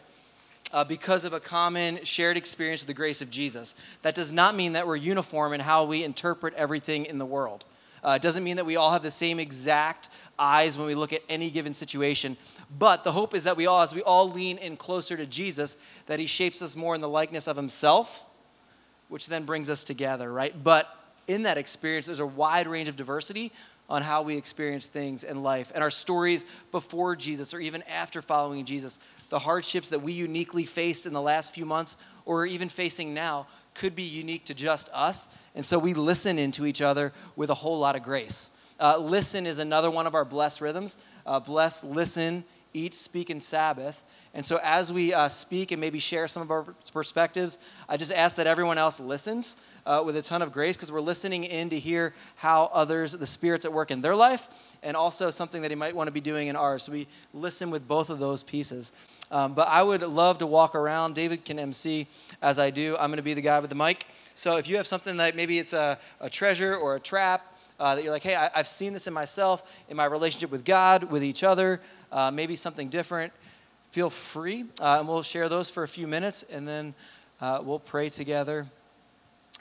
Uh, 0.72 0.84
because 0.84 1.24
of 1.24 1.32
a 1.32 1.40
common 1.40 1.98
shared 2.04 2.36
experience 2.36 2.82
of 2.82 2.86
the 2.86 2.94
grace 2.94 3.20
of 3.20 3.28
Jesus. 3.28 3.74
That 4.02 4.14
does 4.14 4.30
not 4.30 4.54
mean 4.54 4.74
that 4.74 4.86
we're 4.86 4.94
uniform 4.94 5.52
in 5.52 5.58
how 5.58 5.82
we 5.82 6.04
interpret 6.04 6.54
everything 6.54 7.06
in 7.06 7.18
the 7.18 7.26
world. 7.26 7.64
Uh, 8.02 8.12
it 8.12 8.22
doesn't 8.22 8.44
mean 8.44 8.56
that 8.56 8.66
we 8.66 8.76
all 8.76 8.92
have 8.92 9.02
the 9.02 9.10
same 9.10 9.38
exact 9.38 10.08
eyes 10.38 10.78
when 10.78 10.86
we 10.86 10.94
look 10.94 11.12
at 11.12 11.22
any 11.28 11.50
given 11.50 11.74
situation. 11.74 12.36
But 12.78 13.04
the 13.04 13.12
hope 13.12 13.34
is 13.34 13.44
that 13.44 13.56
we 13.56 13.66
all, 13.66 13.82
as 13.82 13.94
we 13.94 14.02
all 14.02 14.28
lean 14.28 14.58
in 14.58 14.76
closer 14.76 15.16
to 15.16 15.26
Jesus, 15.26 15.76
that 16.06 16.18
He 16.18 16.26
shapes 16.26 16.62
us 16.62 16.76
more 16.76 16.94
in 16.94 17.00
the 17.00 17.08
likeness 17.08 17.46
of 17.46 17.56
Himself, 17.56 18.24
which 19.08 19.28
then 19.28 19.44
brings 19.44 19.68
us 19.68 19.84
together, 19.84 20.32
right? 20.32 20.54
But 20.62 20.88
in 21.26 21.42
that 21.42 21.58
experience, 21.58 22.06
there's 22.06 22.20
a 22.20 22.26
wide 22.26 22.66
range 22.66 22.88
of 22.88 22.96
diversity 22.96 23.52
on 23.90 24.02
how 24.02 24.22
we 24.22 24.36
experience 24.36 24.86
things 24.86 25.24
in 25.24 25.42
life. 25.42 25.72
And 25.74 25.82
our 25.82 25.90
stories 25.90 26.46
before 26.70 27.16
Jesus 27.16 27.52
or 27.52 27.60
even 27.60 27.82
after 27.82 28.22
following 28.22 28.64
Jesus, 28.64 29.00
the 29.28 29.40
hardships 29.40 29.90
that 29.90 30.00
we 30.00 30.12
uniquely 30.12 30.64
faced 30.64 31.06
in 31.06 31.12
the 31.12 31.20
last 31.20 31.52
few 31.52 31.66
months 31.66 31.96
or 32.24 32.46
even 32.46 32.68
facing 32.68 33.12
now 33.12 33.48
could 33.74 33.96
be 33.96 34.04
unique 34.04 34.44
to 34.46 34.54
just 34.54 34.88
us. 34.94 35.28
And 35.54 35.64
so 35.64 35.78
we 35.78 35.92
listen 35.92 36.38
into 36.38 36.64
each 36.64 36.80
other 36.80 37.12
with 37.34 37.50
a 37.50 37.54
whole 37.54 37.80
lot 37.80 37.96
of 37.96 38.02
grace. 38.04 38.52
Uh, 38.78 38.96
listen 38.98 39.46
is 39.46 39.58
another 39.58 39.90
one 39.90 40.06
of 40.06 40.14
our 40.14 40.24
bless 40.24 40.60
rhythms. 40.60 40.96
Uh, 41.26 41.40
bless, 41.40 41.82
listen, 41.84 42.44
eat, 42.72 42.94
speak, 42.94 43.28
and 43.28 43.42
Sabbath. 43.42 44.04
And 44.32 44.46
so, 44.46 44.60
as 44.62 44.92
we 44.92 45.12
uh, 45.12 45.28
speak 45.28 45.72
and 45.72 45.80
maybe 45.80 45.98
share 45.98 46.28
some 46.28 46.42
of 46.42 46.50
our 46.50 46.62
perspectives, 46.92 47.58
I 47.88 47.96
just 47.96 48.12
ask 48.12 48.36
that 48.36 48.46
everyone 48.46 48.78
else 48.78 49.00
listens 49.00 49.60
uh, 49.90 50.00
with 50.04 50.16
a 50.16 50.22
ton 50.22 50.40
of 50.40 50.52
grace 50.52 50.76
because 50.76 50.92
we're 50.92 51.00
listening 51.00 51.42
in 51.42 51.68
to 51.68 51.76
hear 51.76 52.14
how 52.36 52.70
others, 52.72 53.10
the 53.12 53.26
Spirit's 53.26 53.64
at 53.64 53.72
work 53.72 53.90
in 53.90 54.02
their 54.02 54.14
life, 54.14 54.48
and 54.84 54.96
also 54.96 55.30
something 55.30 55.62
that 55.62 55.72
He 55.72 55.74
might 55.74 55.96
want 55.96 56.06
to 56.06 56.12
be 56.12 56.20
doing 56.20 56.46
in 56.46 56.54
ours. 56.54 56.84
So, 56.84 56.92
we 56.92 57.08
listen 57.34 57.70
with 57.70 57.88
both 57.88 58.08
of 58.08 58.20
those 58.20 58.44
pieces. 58.44 58.92
Um, 59.32 59.52
but 59.52 59.66
I 59.66 59.82
would 59.82 60.02
love 60.02 60.38
to 60.38 60.46
walk 60.46 60.76
around. 60.76 61.16
David 61.16 61.44
can 61.44 61.58
MC 61.58 62.06
as 62.40 62.60
I 62.60 62.70
do. 62.70 62.96
I'm 63.00 63.10
going 63.10 63.16
to 63.16 63.22
be 63.22 63.34
the 63.34 63.40
guy 63.40 63.58
with 63.58 63.70
the 63.70 63.76
mic. 63.76 64.06
So, 64.36 64.58
if 64.58 64.68
you 64.68 64.76
have 64.76 64.86
something 64.86 65.16
that 65.16 65.34
maybe 65.34 65.58
it's 65.58 65.72
a, 65.72 65.98
a 66.20 66.30
treasure 66.30 66.76
or 66.76 66.94
a 66.94 67.00
trap, 67.00 67.42
uh, 67.80 67.96
that 67.96 68.04
you're 68.04 68.12
like, 68.12 68.22
hey, 68.22 68.36
I, 68.36 68.48
have 68.54 68.68
seen 68.68 68.92
this 68.92 69.08
in 69.08 69.12
myself, 69.12 69.82
in 69.88 69.96
my 69.96 70.04
relationship 70.04 70.52
with 70.52 70.64
God, 70.64 71.04
with 71.10 71.24
each 71.24 71.42
other, 71.42 71.80
uh, 72.12 72.30
maybe 72.30 72.54
something 72.54 72.90
different, 72.90 73.32
feel 73.90 74.08
free. 74.08 74.66
Uh, 74.80 74.98
and 75.00 75.08
we'll 75.08 75.22
share 75.22 75.48
those 75.48 75.68
for 75.68 75.82
a 75.82 75.88
few 75.88 76.06
minutes, 76.06 76.44
and 76.44 76.68
then 76.68 76.94
uh, 77.40 77.58
we'll 77.60 77.80
pray 77.80 78.08
together 78.08 78.68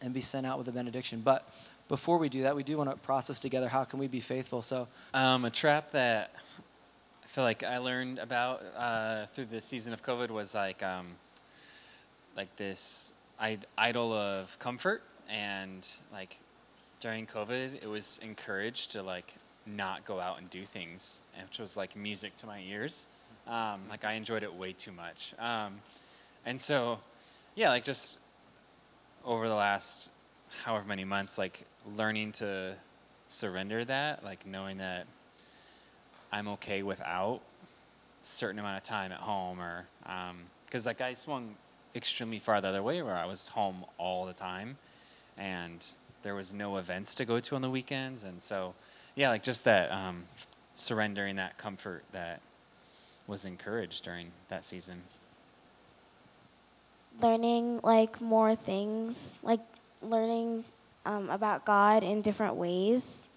and 0.02 0.14
be 0.14 0.22
sent 0.22 0.46
out 0.46 0.58
with 0.58 0.68
a 0.68 0.72
benediction. 0.72 1.22
But 1.22 1.48
before 1.88 2.18
we 2.18 2.30
do 2.30 2.44
that, 2.44 2.56
we 2.56 2.64
do 2.64 2.78
want 2.78 2.90
to 2.90 2.96
process 2.98 3.40
together 3.40 3.68
how 3.68 3.84
can 3.84 4.00
we 4.00 4.08
be 4.08 4.20
faithful. 4.20 4.62
So, 4.62 4.88
um, 5.14 5.46
a 5.46 5.50
trap 5.50 5.92
that 5.92 6.32
I 7.24 7.28
feel 7.28 7.44
like 7.44 7.64
I 7.64 7.78
learned 7.80 8.20
about 8.20 8.62
uh, 8.78 9.26
through 9.26 9.46
the 9.46 9.62
season 9.62 9.94
of 9.94 10.04
COVID 10.04 10.30
was 10.30 10.54
like, 10.56 10.84
um, 10.84 11.08
like 12.36 12.56
this 12.56 13.14
idol 13.78 14.14
of 14.14 14.58
comfort 14.60 15.02
and 15.30 15.88
like 16.12 16.38
during 17.00 17.26
COVID, 17.26 17.82
it 17.82 17.88
was 17.88 18.20
encouraged 18.24 18.92
to 18.92 19.02
like 19.04 19.36
not 19.66 20.06
go 20.06 20.20
out 20.20 20.40
and 20.40 20.50
do 20.50 20.64
things, 20.64 21.22
which 21.44 21.60
was 21.60 21.78
like 21.78 21.96
music 21.96 22.36
to 22.38 22.46
my 22.46 22.62
ears. 22.62 23.08
Um, 23.48 23.82
like 23.90 24.06
I 24.06 24.14
enjoyed 24.14 24.44
it 24.44 24.54
way 24.54 24.74
too 24.74 24.92
much. 24.92 25.34
Um, 25.40 25.76
and 26.46 26.60
so, 26.60 27.00
yeah, 27.56 27.70
like 27.70 27.84
just 27.84 28.20
over 29.30 29.48
the 29.48 29.56
last 29.56 30.12
however 30.64 30.88
many 30.88 31.06
months, 31.06 31.38
like 31.38 31.66
learning 31.96 32.32
to 32.32 32.76
surrender 33.28 33.86
that, 33.86 34.24
like 34.24 34.46
knowing 34.46 34.80
that 34.80 35.06
I'm 36.32 36.48
okay 36.50 36.82
without 36.82 37.42
certain 38.24 38.60
amount 38.60 38.78
of 38.78 38.84
time 38.84 39.12
at 39.12 39.20
home, 39.20 39.62
or 39.62 39.86
because 40.66 40.88
um, 40.88 40.90
like 40.90 41.00
I 41.00 41.14
swung 41.14 41.56
extremely 41.96 42.40
far 42.40 42.60
the 42.60 42.70
other 42.70 42.82
way 42.82 43.04
where 43.04 43.16
I 43.16 43.26
was 43.26 43.50
home 43.50 43.86
all 44.00 44.26
the 44.26 44.34
time, 44.34 44.78
and 45.38 45.86
there 46.24 46.34
was 46.34 46.52
no 46.52 46.78
events 46.78 47.14
to 47.16 47.26
go 47.26 47.40
to 47.40 47.56
on 47.56 47.62
the 47.62 47.70
weekends, 47.70 48.24
and 48.24 48.42
so 48.42 48.74
yeah, 49.16 49.30
like 49.30 49.44
just 49.44 49.64
that 49.64 49.92
um, 49.92 50.24
surrendering 50.74 51.36
that 51.36 51.60
comfort 51.60 52.04
that 52.14 52.42
was 53.28 53.46
encouraged 53.46 54.04
during 54.04 54.32
that 54.48 54.66
season. 54.66 55.04
Learning 57.22 57.80
like 57.84 58.22
more 58.22 58.56
things, 58.56 59.40
like 59.44 59.60
learning 60.02 60.64
um, 61.06 61.30
about 61.30 61.66
God 61.66 62.04
in 62.04 62.22
different 62.22 62.56
ways. 62.56 63.28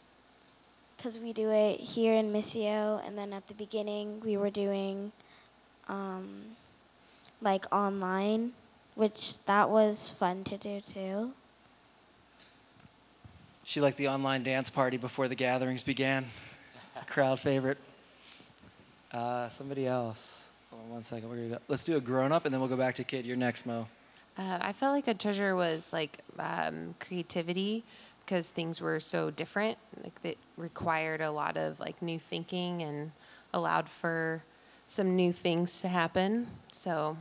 Because 0.96 1.18
we 1.18 1.32
do 1.32 1.50
it 1.50 1.80
here 1.80 2.14
in 2.14 2.32
Missio, 2.32 3.04
and 3.04 3.18
then 3.18 3.32
at 3.32 3.48
the 3.48 3.54
beginning 3.54 4.20
we 4.20 4.36
were 4.36 4.50
doing 4.50 5.10
um, 5.88 6.56
like 7.40 7.64
online, 7.72 8.52
which 8.94 9.44
that 9.46 9.68
was 9.68 10.10
fun 10.10 10.44
to 10.44 10.56
do 10.56 10.80
too. 10.80 11.32
She 13.64 13.80
liked 13.80 13.96
the 13.96 14.08
online 14.08 14.42
dance 14.42 14.70
party 14.70 14.96
before 14.96 15.28
the 15.28 15.34
gatherings 15.34 15.82
began. 15.82 16.26
It's 16.94 17.02
a 17.02 17.06
crowd 17.06 17.40
favorite. 17.40 17.78
Uh, 19.10 19.48
somebody 19.48 19.86
else. 19.86 20.51
Hold 20.72 20.84
on 20.84 20.90
one 20.90 21.02
second. 21.02 21.28
We're 21.28 21.36
gonna 21.36 21.48
go. 21.50 21.58
Let's 21.68 21.84
do 21.84 21.96
a 21.96 22.00
grown 22.00 22.32
up 22.32 22.46
and 22.46 22.52
then 22.52 22.60
we'll 22.60 22.70
go 22.70 22.76
back 22.76 22.94
to 22.94 23.04
kid. 23.04 23.26
You're 23.26 23.36
next, 23.36 23.66
Mo. 23.66 23.86
Uh, 24.38 24.58
I 24.60 24.72
felt 24.72 24.94
like 24.94 25.06
a 25.06 25.14
treasure 25.14 25.54
was 25.54 25.92
like 25.92 26.20
um, 26.38 26.94
creativity 26.98 27.84
because 28.24 28.48
things 28.48 28.80
were 28.80 28.98
so 28.98 29.30
different. 29.30 29.76
Like 30.02 30.18
it 30.22 30.38
required 30.56 31.20
a 31.20 31.30
lot 31.30 31.58
of 31.58 31.78
like 31.78 32.00
new 32.00 32.18
thinking 32.18 32.82
and 32.82 33.12
allowed 33.52 33.90
for 33.90 34.44
some 34.86 35.14
new 35.14 35.30
things 35.30 35.82
to 35.82 35.88
happen. 35.88 36.48
So 36.70 37.18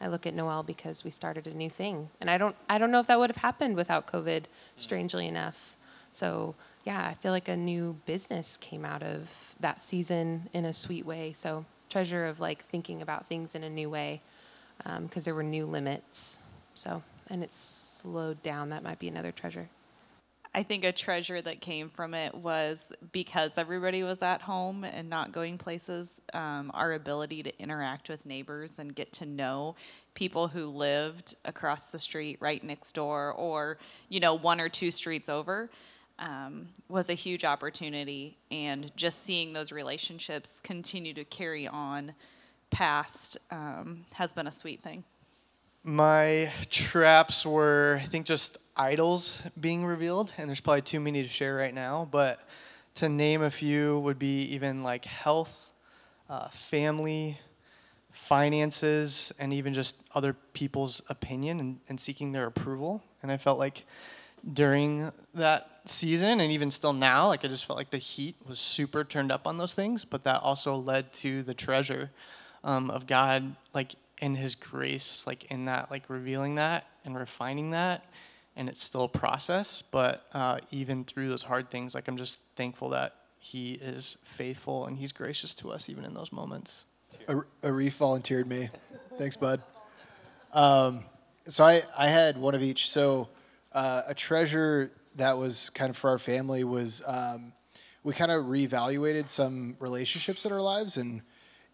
I 0.00 0.08
look 0.08 0.26
at 0.26 0.34
Noel 0.34 0.64
because 0.64 1.04
we 1.04 1.12
started 1.12 1.46
a 1.46 1.54
new 1.54 1.70
thing, 1.70 2.10
and 2.20 2.28
I 2.28 2.38
don't 2.38 2.56
I 2.68 2.78
don't 2.78 2.90
know 2.90 2.98
if 2.98 3.06
that 3.06 3.20
would 3.20 3.30
have 3.30 3.36
happened 3.36 3.76
without 3.76 4.08
COVID. 4.08 4.46
Strangely 4.76 5.28
enough, 5.28 5.76
so 6.10 6.56
yeah, 6.84 7.06
I 7.06 7.14
feel 7.14 7.30
like 7.30 7.48
a 7.48 7.56
new 7.56 8.00
business 8.04 8.56
came 8.56 8.84
out 8.84 9.04
of 9.04 9.54
that 9.60 9.80
season 9.80 10.48
in 10.52 10.64
a 10.64 10.72
sweet 10.72 11.06
way. 11.06 11.32
So 11.32 11.64
treasure 11.92 12.26
of 12.26 12.40
like 12.40 12.64
thinking 12.64 13.02
about 13.02 13.26
things 13.26 13.54
in 13.54 13.62
a 13.62 13.70
new 13.70 13.90
way 13.90 14.22
because 14.78 14.96
um, 14.96 15.24
there 15.24 15.34
were 15.34 15.42
new 15.42 15.66
limits. 15.66 16.40
So 16.74 17.02
and 17.30 17.42
it 17.42 17.52
slowed 17.52 18.42
down. 18.42 18.70
That 18.70 18.82
might 18.82 18.98
be 18.98 19.08
another 19.08 19.32
treasure. 19.32 19.68
I 20.54 20.62
think 20.62 20.84
a 20.84 20.92
treasure 20.92 21.40
that 21.40 21.62
came 21.62 21.88
from 21.88 22.12
it 22.12 22.34
was 22.34 22.92
because 23.10 23.56
everybody 23.56 24.02
was 24.02 24.20
at 24.20 24.42
home 24.42 24.84
and 24.84 25.08
not 25.08 25.32
going 25.32 25.56
places, 25.56 26.20
um, 26.34 26.70
our 26.74 26.92
ability 26.92 27.42
to 27.44 27.58
interact 27.58 28.10
with 28.10 28.26
neighbors 28.26 28.78
and 28.78 28.94
get 28.94 29.12
to 29.14 29.26
know 29.26 29.76
people 30.12 30.48
who 30.48 30.66
lived 30.66 31.36
across 31.46 31.90
the 31.90 31.98
street 31.98 32.36
right 32.40 32.62
next 32.62 32.92
door 32.92 33.32
or, 33.32 33.78
you 34.10 34.20
know, 34.20 34.34
one 34.34 34.60
or 34.60 34.68
two 34.68 34.90
streets 34.90 35.30
over. 35.30 35.70
Um, 36.22 36.68
was 36.88 37.10
a 37.10 37.14
huge 37.14 37.44
opportunity, 37.44 38.38
and 38.52 38.96
just 38.96 39.26
seeing 39.26 39.54
those 39.54 39.72
relationships 39.72 40.60
continue 40.62 41.12
to 41.14 41.24
carry 41.24 41.66
on 41.66 42.14
past 42.70 43.38
um, 43.50 44.06
has 44.12 44.32
been 44.32 44.46
a 44.46 44.52
sweet 44.52 44.80
thing. 44.80 45.02
My 45.82 46.52
traps 46.70 47.44
were, 47.44 47.98
I 48.00 48.06
think, 48.06 48.26
just 48.26 48.58
idols 48.76 49.42
being 49.60 49.84
revealed, 49.84 50.32
and 50.38 50.48
there's 50.48 50.60
probably 50.60 50.82
too 50.82 51.00
many 51.00 51.22
to 51.22 51.28
share 51.28 51.56
right 51.56 51.74
now, 51.74 52.06
but 52.08 52.48
to 52.94 53.08
name 53.08 53.42
a 53.42 53.50
few 53.50 53.98
would 53.98 54.20
be 54.20 54.42
even 54.54 54.84
like 54.84 55.04
health, 55.04 55.72
uh, 56.30 56.46
family, 56.50 57.40
finances, 58.12 59.32
and 59.40 59.52
even 59.52 59.74
just 59.74 60.00
other 60.14 60.36
people's 60.52 61.02
opinion 61.08 61.58
and, 61.58 61.80
and 61.88 61.98
seeking 61.98 62.30
their 62.30 62.46
approval. 62.46 63.02
And 63.24 63.32
I 63.32 63.38
felt 63.38 63.58
like 63.58 63.84
during 64.52 65.10
that 65.34 65.71
season, 65.84 66.40
and 66.40 66.50
even 66.50 66.70
still 66.70 66.92
now, 66.92 67.28
like 67.28 67.44
I 67.44 67.48
just 67.48 67.66
felt 67.66 67.78
like 67.78 67.90
the 67.90 67.98
heat 67.98 68.36
was 68.48 68.60
super 68.60 69.04
turned 69.04 69.32
up 69.32 69.46
on 69.46 69.58
those 69.58 69.74
things, 69.74 70.04
but 70.04 70.24
that 70.24 70.40
also 70.42 70.76
led 70.76 71.12
to 71.14 71.42
the 71.42 71.54
treasure 71.54 72.10
um, 72.64 72.90
of 72.90 73.06
God, 73.06 73.56
like 73.74 73.94
in 74.20 74.36
His 74.36 74.54
grace, 74.54 75.26
like 75.26 75.44
in 75.44 75.64
that, 75.66 75.90
like 75.90 76.08
revealing 76.08 76.56
that 76.56 76.86
and 77.04 77.16
refining 77.16 77.70
that. 77.72 78.04
And 78.54 78.68
it's 78.68 78.82
still 78.82 79.04
a 79.04 79.08
process, 79.08 79.82
but 79.82 80.26
uh, 80.34 80.58
even 80.70 81.04
through 81.04 81.28
those 81.28 81.42
hard 81.42 81.70
things, 81.70 81.94
like 81.94 82.06
I'm 82.06 82.18
just 82.18 82.40
thankful 82.54 82.90
that 82.90 83.14
He 83.38 83.72
is 83.72 84.18
faithful 84.24 84.86
and 84.86 84.98
He's 84.98 85.12
gracious 85.12 85.54
to 85.54 85.70
us, 85.70 85.88
even 85.88 86.04
in 86.04 86.14
those 86.14 86.32
moments. 86.32 86.84
Arif 87.62 87.92
volunteered 87.92 88.46
me. 88.46 88.68
Thanks, 89.16 89.36
bud. 89.36 89.62
Um, 90.52 91.04
so 91.46 91.64
I, 91.64 91.82
I 91.96 92.08
had 92.08 92.36
one 92.36 92.54
of 92.54 92.62
each. 92.62 92.90
So 92.90 93.28
uh, 93.72 94.02
a 94.06 94.14
treasure 94.14 94.92
that 95.16 95.38
was 95.38 95.70
kind 95.70 95.90
of 95.90 95.96
for 95.96 96.10
our 96.10 96.18
family 96.18 96.64
was 96.64 97.02
um, 97.06 97.52
we 98.02 98.12
kind 98.14 98.30
of 98.30 98.46
reevaluated 98.46 99.28
some 99.28 99.76
relationships 99.78 100.44
in 100.44 100.52
our 100.52 100.60
lives, 100.60 100.96
and 100.96 101.22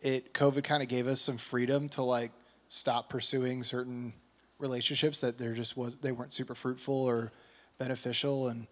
it 0.00 0.34
COVID 0.34 0.64
kind 0.64 0.82
of 0.82 0.88
gave 0.88 1.06
us 1.06 1.20
some 1.20 1.36
freedom 1.36 1.88
to 1.90 2.02
like 2.02 2.32
stop 2.68 3.08
pursuing 3.08 3.62
certain 3.62 4.12
relationships 4.58 5.20
that 5.20 5.38
there 5.38 5.54
just 5.54 5.76
was 5.76 5.96
they 5.96 6.12
weren't 6.12 6.32
super 6.32 6.54
fruitful 6.54 6.94
or 6.94 7.32
beneficial, 7.78 8.48
and 8.48 8.66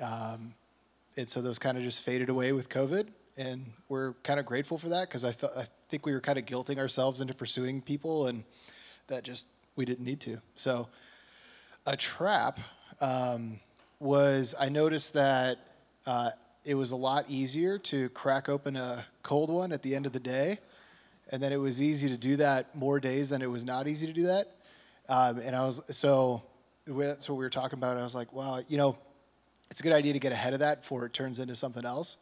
um, 0.00 0.54
and 1.16 1.28
so 1.28 1.40
those 1.40 1.58
kind 1.58 1.76
of 1.76 1.84
just 1.84 2.02
faded 2.02 2.28
away 2.28 2.52
with 2.52 2.68
COVID, 2.68 3.08
and 3.36 3.72
we're 3.88 4.14
kind 4.22 4.40
of 4.40 4.46
grateful 4.46 4.78
for 4.78 4.88
that 4.88 5.08
because 5.08 5.24
I 5.24 5.32
thought 5.32 5.52
I 5.56 5.64
think 5.88 6.06
we 6.06 6.12
were 6.12 6.20
kind 6.20 6.38
of 6.38 6.46
guilting 6.46 6.78
ourselves 6.78 7.20
into 7.20 7.34
pursuing 7.34 7.82
people, 7.82 8.26
and 8.26 8.44
that 9.08 9.24
just 9.24 9.48
we 9.76 9.84
didn't 9.84 10.04
need 10.04 10.20
to. 10.20 10.40
So 10.54 10.88
a 11.86 11.96
trap 11.96 12.58
um, 13.00 13.60
was 14.04 14.54
I 14.60 14.68
noticed 14.68 15.14
that. 15.14 15.58
Uh, 16.06 16.30
it 16.64 16.74
was 16.74 16.92
a 16.92 16.96
lot 16.96 17.26
easier 17.28 17.78
to 17.78 18.08
crack 18.10 18.48
open 18.48 18.74
a 18.74 19.04
cold 19.22 19.50
one 19.50 19.70
at 19.70 19.82
the 19.82 19.94
end 19.94 20.06
of 20.06 20.12
the 20.12 20.20
day. 20.20 20.58
And 21.30 21.42
then 21.42 21.52
it 21.52 21.58
was 21.58 21.82
easy 21.82 22.08
to 22.08 22.16
do 22.16 22.36
that 22.36 22.74
more 22.74 23.00
days 23.00 23.30
than 23.30 23.42
it 23.42 23.50
was 23.50 23.64
not 23.66 23.86
easy 23.86 24.06
to 24.06 24.12
do 24.12 24.24
that. 24.24 24.46
Um, 25.08 25.38
and 25.40 25.54
I 25.54 25.62
was, 25.64 25.84
so 25.94 26.42
that's 26.86 27.28
what 27.28 27.36
we 27.36 27.44
were 27.44 27.50
talking 27.50 27.78
about. 27.78 27.98
I 27.98 28.02
was 28.02 28.14
like, 28.14 28.32
wow, 28.32 28.62
you 28.66 28.78
know, 28.78 28.96
it's 29.70 29.80
a 29.80 29.82
good 29.82 29.92
idea 29.92 30.14
to 30.14 30.18
get 30.18 30.32
ahead 30.32 30.54
of 30.54 30.60
that 30.60 30.80
before 30.80 31.04
it 31.04 31.12
turns 31.12 31.38
into 31.38 31.54
something 31.54 31.84
else. 31.84 32.16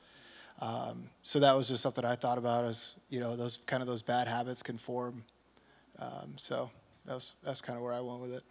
Um, 0.61 1.05
so 1.23 1.39
that 1.41 1.57
was 1.57 1.69
just 1.69 1.83
something 1.83 2.05
I 2.05 2.17
thought 2.17 2.39
about 2.39 2.65
as, 2.65 2.97
you 3.11 3.21
know, 3.21 3.37
those 3.37 3.59
kind 3.59 3.81
of 3.81 3.87
those 3.87 4.03
bad 4.03 4.27
habits 4.27 4.63
can 4.63 4.77
form. 4.77 5.23
Um, 6.01 6.35
so 6.37 6.71
that 7.07 7.15
was, 7.15 7.35
that's 7.45 7.63
kind 7.63 7.77
of 7.77 7.85
where 7.85 7.93
I 7.93 8.01
went 8.01 8.21
with 8.21 8.35
it. 8.35 8.43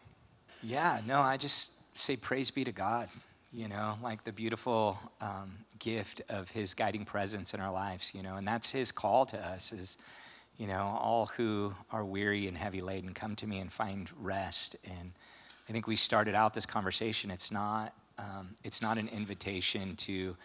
Yeah, 0.64 1.02
no, 1.06 1.20
I 1.20 1.36
just 1.36 1.81
say 1.94 2.16
praise 2.16 2.52
be 2.52 2.64
to 2.64 2.72
God 2.72 3.10
you 3.54 3.68
know, 3.68 3.98
like 4.02 4.24
the 4.24 4.32
beautiful 4.32 4.98
um, 5.20 5.58
gift 5.78 6.22
of 6.30 6.52
his 6.52 6.74
guiding 6.74 7.04
presence 7.04 7.54
in 7.54 7.60
our 7.60 7.72
lives, 7.72 8.14
you 8.16 8.24
know, 8.24 8.38
and 8.38 8.48
that's 8.48 8.72
his 8.72 8.92
call 8.92 9.26
to 9.26 9.38
us 9.38 9.74
is, 9.74 9.98
you 10.58 10.68
know, 10.68 10.98
all 11.02 11.26
who 11.26 11.74
are 11.92 12.06
weary 12.06 12.48
and 12.48 12.58
heavy 12.58 12.80
laden 12.80 13.14
come 13.14 13.36
to 13.36 13.48
me 13.48 13.60
and 13.60 13.72
find 13.72 14.10
rest. 14.22 14.78
And 14.86 15.12
I 15.68 15.74
think 15.74 15.86
we 15.86 15.98
started 15.98 16.34
out 16.34 16.54
this 16.54 16.66
conversation. 16.66 17.30
It's 17.30 17.52
not, 17.52 17.94
um, 18.18 18.52
it's 18.64 18.82
not 18.82 18.98
an 18.98 19.10
invitation 19.10 19.98
to 19.98 20.38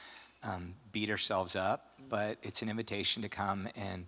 um, 0.43 0.75
beat 0.91 1.09
ourselves 1.09 1.55
up, 1.55 1.93
but 2.09 2.39
it's 2.43 2.63
an 2.63 2.69
invitation 2.69 3.23
to 3.23 3.29
come 3.29 3.69
and 3.77 4.07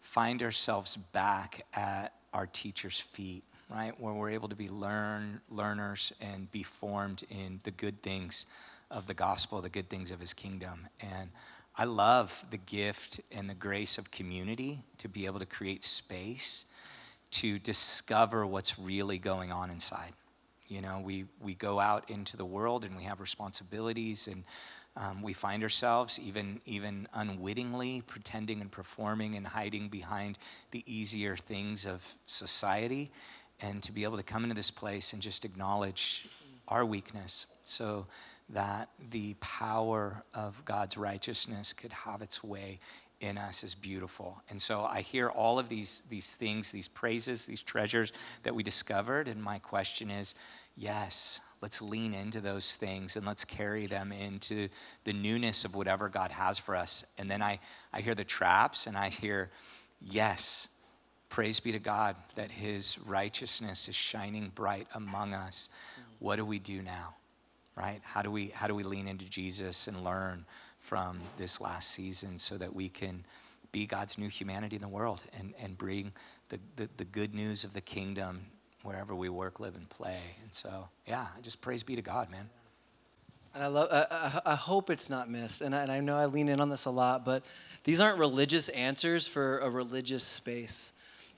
find 0.00 0.42
ourselves 0.42 0.96
back 0.96 1.64
at 1.74 2.12
our 2.34 2.46
teacher's 2.46 2.98
feet 2.98 3.44
right? 3.72 3.98
Where 3.98 4.12
we're 4.12 4.30
able 4.30 4.48
to 4.48 4.56
be 4.56 4.68
learn 4.68 5.40
learners 5.50 6.12
and 6.20 6.50
be 6.52 6.62
formed 6.62 7.22
in 7.30 7.60
the 7.62 7.70
good 7.70 8.02
things 8.02 8.46
of 8.90 9.06
the 9.06 9.14
gospel, 9.14 9.62
the 9.62 9.70
good 9.70 9.88
things 9.88 10.10
of 10.10 10.20
his 10.20 10.34
kingdom. 10.34 10.88
And 11.00 11.30
I 11.76 11.84
love 11.84 12.44
the 12.50 12.58
gift 12.58 13.20
and 13.30 13.48
the 13.48 13.54
grace 13.54 13.96
of 13.96 14.10
community 14.10 14.80
to 14.98 15.08
be 15.08 15.24
able 15.24 15.38
to 15.38 15.46
create 15.46 15.82
space 15.84 16.66
to 17.30 17.58
discover 17.58 18.46
what's 18.46 18.78
really 18.78 19.16
going 19.16 19.50
on 19.50 19.70
inside. 19.70 20.12
You 20.68 20.82
know, 20.82 21.00
we, 21.02 21.24
we 21.40 21.54
go 21.54 21.80
out 21.80 22.10
into 22.10 22.36
the 22.36 22.44
world 22.44 22.84
and 22.84 22.94
we 22.94 23.04
have 23.04 23.20
responsibilities 23.20 24.26
and 24.26 24.44
um, 24.94 25.22
we 25.22 25.32
find 25.32 25.62
ourselves 25.62 26.20
even 26.20 26.60
even 26.66 27.08
unwittingly 27.14 28.02
pretending 28.02 28.60
and 28.60 28.70
performing 28.70 29.34
and 29.34 29.46
hiding 29.46 29.88
behind 29.88 30.36
the 30.70 30.84
easier 30.86 31.34
things 31.34 31.86
of 31.86 32.14
society 32.26 33.10
and 33.62 33.82
to 33.82 33.92
be 33.92 34.04
able 34.04 34.16
to 34.16 34.22
come 34.22 34.42
into 34.42 34.54
this 34.54 34.70
place 34.70 35.12
and 35.12 35.22
just 35.22 35.44
acknowledge 35.44 36.26
our 36.68 36.84
weakness 36.84 37.46
so 37.64 38.06
that 38.50 38.88
the 39.10 39.34
power 39.40 40.24
of 40.34 40.64
God's 40.64 40.96
righteousness 40.96 41.72
could 41.72 41.92
have 41.92 42.20
its 42.20 42.42
way 42.42 42.80
in 43.20 43.38
us 43.38 43.62
is 43.62 43.74
beautiful. 43.74 44.42
And 44.50 44.60
so 44.60 44.84
I 44.84 45.00
hear 45.00 45.28
all 45.28 45.58
of 45.58 45.68
these, 45.68 46.00
these 46.10 46.34
things, 46.34 46.72
these 46.72 46.88
praises, 46.88 47.46
these 47.46 47.62
treasures 47.62 48.12
that 48.42 48.54
we 48.54 48.62
discovered. 48.62 49.28
And 49.28 49.42
my 49.42 49.58
question 49.58 50.10
is 50.10 50.34
yes, 50.76 51.40
let's 51.60 51.80
lean 51.80 52.14
into 52.14 52.40
those 52.40 52.76
things 52.76 53.16
and 53.16 53.24
let's 53.26 53.44
carry 53.44 53.86
them 53.86 54.10
into 54.10 54.68
the 55.04 55.12
newness 55.12 55.64
of 55.64 55.74
whatever 55.74 56.08
God 56.08 56.32
has 56.32 56.58
for 56.58 56.74
us. 56.74 57.06
And 57.18 57.30
then 57.30 57.42
I, 57.42 57.60
I 57.92 58.00
hear 58.00 58.14
the 58.14 58.24
traps 58.24 58.86
and 58.86 58.96
I 58.96 59.10
hear, 59.10 59.50
yes, 60.00 60.68
Praise 61.32 61.60
be 61.60 61.72
to 61.72 61.78
God 61.78 62.16
that 62.34 62.50
his 62.50 62.98
righteousness 63.06 63.88
is 63.88 63.94
shining 63.94 64.52
bright 64.54 64.86
among 64.94 65.32
us. 65.32 65.70
What 66.18 66.36
do 66.36 66.44
we 66.44 66.58
do 66.58 66.82
now? 66.82 67.14
Right? 67.74 68.02
How 68.04 68.20
do 68.20 68.30
we 68.30 68.48
how 68.48 68.66
do 68.66 68.74
we 68.74 68.82
lean 68.82 69.08
into 69.08 69.24
Jesus 69.24 69.88
and 69.88 70.04
learn 70.04 70.44
from 70.78 71.20
this 71.38 71.58
last 71.58 71.88
season 71.88 72.38
so 72.38 72.58
that 72.58 72.74
we 72.74 72.90
can 72.90 73.24
be 73.72 73.86
God's 73.86 74.18
new 74.18 74.28
humanity 74.28 74.76
in 74.76 74.82
the 74.82 74.88
world 74.88 75.24
and, 75.38 75.54
and 75.58 75.78
bring 75.78 76.12
the, 76.50 76.60
the, 76.76 76.90
the 76.98 77.04
good 77.06 77.34
news 77.34 77.64
of 77.64 77.72
the 77.72 77.80
kingdom 77.80 78.42
wherever 78.82 79.14
we 79.14 79.30
work, 79.30 79.58
live, 79.58 79.74
and 79.74 79.88
play. 79.88 80.20
And 80.42 80.52
so, 80.52 80.90
yeah, 81.06 81.28
just 81.40 81.62
praise 81.62 81.82
be 81.82 81.96
to 81.96 82.02
God, 82.02 82.30
man. 82.30 82.50
And 83.54 83.64
I 83.64 83.68
love. 83.68 83.88
I, 83.90 84.52
I, 84.52 84.54
hope 84.54 84.90
it's 84.90 85.08
not 85.08 85.30
missed. 85.30 85.62
And 85.62 85.74
I, 85.74 85.80
and 85.80 85.92
I 85.92 86.00
know 86.00 86.18
I 86.18 86.26
lean 86.26 86.50
in 86.50 86.60
on 86.60 86.68
this 86.68 86.84
a 86.84 86.90
lot, 86.90 87.24
but 87.24 87.42
these 87.84 88.00
aren't 88.00 88.18
religious 88.18 88.68
answers 88.68 89.26
for 89.26 89.60
a 89.60 89.70
religious 89.70 90.24
space. 90.24 90.92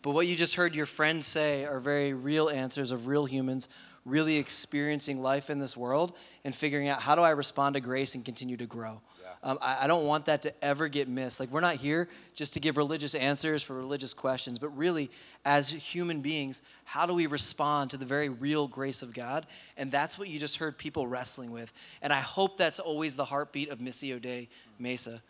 But 0.05 0.11
what 0.11 0.27
you 0.27 0.37
just 0.37 0.57
heard 0.57 0.77
your 0.77 0.85
friend 0.85 1.25
say 1.25 1.65
are 1.65 1.81
very 1.81 2.13
real 2.13 2.51
answers 2.51 2.93
of 2.93 3.07
real 3.07 3.25
humans 3.25 3.71
really 4.05 4.37
experiencing 4.37 5.23
life 5.23 5.49
in 5.49 5.61
this 5.61 5.79
world 5.79 6.15
and 6.45 6.55
figuring 6.55 6.89
out 6.89 7.01
how 7.01 7.15
do 7.15 7.23
I 7.23 7.31
respond 7.31 7.73
to 7.73 7.81
grace 7.81 8.15
and 8.15 8.23
continue 8.23 8.59
to 8.59 8.67
grow. 8.67 9.01
Yeah. 9.23 9.29
Um, 9.43 9.59
I, 9.63 9.85
I 9.85 9.87
don't 9.87 10.05
want 10.05 10.27
that 10.27 10.43
to 10.43 10.53
ever 10.63 10.89
get 10.89 11.09
missed. 11.09 11.41
Like, 11.41 11.49
we're 11.51 11.63
not 11.63 11.77
here 11.77 12.11
just 12.35 12.53
to 12.53 12.61
give 12.61 12.77
religious 12.77 13.15
answers 13.15 13.63
for 13.63 13.73
religious 13.73 14.13
questions, 14.13 14.59
but 14.59 14.77
really, 14.77 15.11
as 15.43 15.71
human 15.71 16.21
beings, 16.21 16.61
how 16.85 17.07
do 17.07 17.15
we 17.15 17.27
respond 17.27 17.91
to 17.93 17.97
the 17.97 18.05
very 18.05 18.29
real 18.29 18.69
grace 18.69 19.01
of 19.01 19.15
God? 19.15 19.47
And 19.79 19.91
that's 19.91 20.19
what 20.19 20.29
you 20.29 20.39
just 20.39 20.59
heard 20.59 20.77
people 20.77 21.07
wrestling 21.07 21.51
with. 21.51 21.73
And 22.03 22.13
I 22.13 22.21
hope 22.21 22.59
that's 22.59 22.79
always 22.79 23.17
the 23.17 23.25
heartbeat 23.25 23.71
of 23.71 23.79
Missio 23.79 24.21
Dei 24.21 24.51
Mesa, 24.79 25.23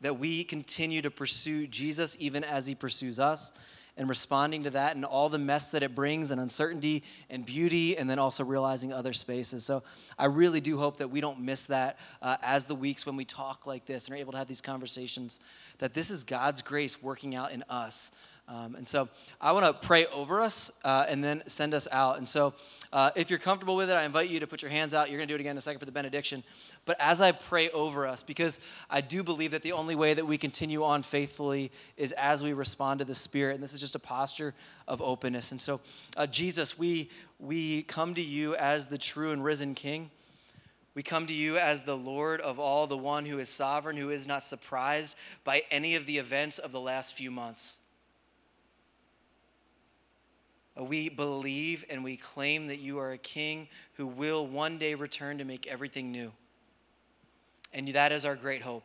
that 0.00 0.18
we 0.18 0.42
continue 0.42 1.00
to 1.02 1.12
pursue 1.12 1.68
Jesus 1.68 2.16
even 2.18 2.42
as 2.42 2.66
he 2.66 2.74
pursues 2.74 3.20
us 3.20 3.52
and 3.96 4.08
responding 4.08 4.64
to 4.64 4.70
that 4.70 4.94
and 4.94 5.04
all 5.04 5.28
the 5.28 5.38
mess 5.38 5.70
that 5.70 5.82
it 5.82 5.94
brings 5.94 6.30
and 6.30 6.40
uncertainty 6.40 7.02
and 7.30 7.46
beauty, 7.46 7.96
and 7.96 8.08
then 8.10 8.18
also 8.18 8.44
realizing 8.44 8.92
other 8.92 9.12
spaces. 9.12 9.64
So 9.64 9.82
I 10.18 10.26
really 10.26 10.60
do 10.60 10.78
hope 10.78 10.98
that 10.98 11.08
we 11.08 11.20
don't 11.20 11.40
miss 11.40 11.66
that 11.66 11.98
uh, 12.20 12.36
as 12.42 12.66
the 12.66 12.74
weeks 12.74 13.06
when 13.06 13.16
we 13.16 13.24
talk 13.24 13.66
like 13.66 13.86
this 13.86 14.06
and 14.06 14.14
are 14.14 14.20
able 14.20 14.32
to 14.32 14.38
have 14.38 14.48
these 14.48 14.60
conversations, 14.60 15.40
that 15.78 15.94
this 15.94 16.10
is 16.10 16.24
God's 16.24 16.62
grace 16.62 17.02
working 17.02 17.34
out 17.34 17.52
in 17.52 17.64
us. 17.70 18.10
Um, 18.48 18.76
and 18.76 18.86
so 18.86 19.08
I 19.40 19.50
want 19.52 19.66
to 19.66 19.86
pray 19.86 20.06
over 20.06 20.40
us 20.40 20.70
uh, 20.84 21.04
and 21.08 21.22
then 21.22 21.42
send 21.48 21.74
us 21.74 21.88
out. 21.90 22.18
And 22.18 22.28
so 22.28 22.54
uh, 22.92 23.10
if 23.16 23.28
you're 23.28 23.40
comfortable 23.40 23.74
with 23.74 23.90
it, 23.90 23.94
I 23.94 24.04
invite 24.04 24.30
you 24.30 24.38
to 24.38 24.46
put 24.46 24.62
your 24.62 24.70
hands 24.70 24.94
out. 24.94 25.10
You're 25.10 25.18
going 25.18 25.26
to 25.26 25.32
do 25.32 25.36
it 25.36 25.40
again 25.40 25.52
in 25.52 25.58
a 25.58 25.62
second 25.62 25.80
for 25.80 25.84
the 25.84 25.92
benediction. 25.92 26.44
But 26.84 26.96
as 27.00 27.20
I 27.20 27.32
pray 27.32 27.70
over 27.70 28.06
us, 28.06 28.22
because 28.22 28.60
I 28.88 29.00
do 29.00 29.24
believe 29.24 29.50
that 29.50 29.62
the 29.62 29.72
only 29.72 29.96
way 29.96 30.14
that 30.14 30.26
we 30.26 30.38
continue 30.38 30.84
on 30.84 31.02
faithfully 31.02 31.72
is 31.96 32.12
as 32.12 32.44
we 32.44 32.52
respond 32.52 33.00
to 33.00 33.04
the 33.04 33.14
Spirit. 33.14 33.54
And 33.54 33.62
this 33.62 33.74
is 33.74 33.80
just 33.80 33.96
a 33.96 34.00
posture 34.00 34.54
of 34.86 35.02
openness. 35.02 35.50
And 35.50 35.60
so, 35.60 35.80
uh, 36.16 36.28
Jesus, 36.28 36.78
we, 36.78 37.10
we 37.40 37.82
come 37.82 38.14
to 38.14 38.22
you 38.22 38.54
as 38.54 38.86
the 38.86 38.98
true 38.98 39.32
and 39.32 39.42
risen 39.42 39.74
King. 39.74 40.10
We 40.94 41.02
come 41.02 41.26
to 41.26 41.34
you 41.34 41.58
as 41.58 41.84
the 41.84 41.96
Lord 41.96 42.40
of 42.40 42.60
all, 42.60 42.86
the 42.86 42.96
one 42.96 43.26
who 43.26 43.40
is 43.40 43.48
sovereign, 43.48 43.96
who 43.96 44.08
is 44.08 44.28
not 44.28 44.44
surprised 44.44 45.16
by 45.42 45.64
any 45.70 45.96
of 45.96 46.06
the 46.06 46.16
events 46.18 46.58
of 46.58 46.70
the 46.70 46.80
last 46.80 47.14
few 47.14 47.32
months. 47.32 47.80
We 50.78 51.08
believe 51.08 51.84
and 51.88 52.04
we 52.04 52.16
claim 52.16 52.66
that 52.66 52.78
you 52.78 52.98
are 52.98 53.12
a 53.12 53.18
king 53.18 53.68
who 53.94 54.06
will 54.06 54.46
one 54.46 54.78
day 54.78 54.94
return 54.94 55.38
to 55.38 55.44
make 55.44 55.66
everything 55.66 56.12
new. 56.12 56.32
And 57.72 57.88
that 57.88 58.12
is 58.12 58.24
our 58.24 58.36
great 58.36 58.62
hope. 58.62 58.84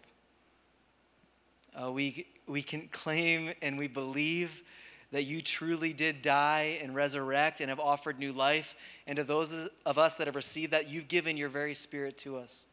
Uh, 1.80 1.92
we, 1.92 2.28
we 2.48 2.62
can 2.62 2.88
claim 2.92 3.54
and 3.62 3.78
we 3.78 3.88
believe 3.88 4.64
that 5.12 5.24
you 5.24 5.42
truly 5.42 5.92
did 5.92 6.22
die 6.22 6.80
and 6.82 6.96
resurrect 6.96 7.60
and 7.60 7.70
have 7.70 7.80
offered 7.80 8.18
new 8.18 8.32
life. 8.32 8.76
And 9.06 9.18
to 9.18 9.24
those 9.24 9.70
of 9.86 9.98
us 9.98 10.18
that 10.18 10.28
have 10.28 10.36
received 10.36 10.72
that, 10.72 10.90
you've 10.90 11.10
given 11.10 11.36
your 11.36 11.50
very 11.50 11.74
spirit 11.74 12.18
to 12.20 12.38
us. 12.38 12.68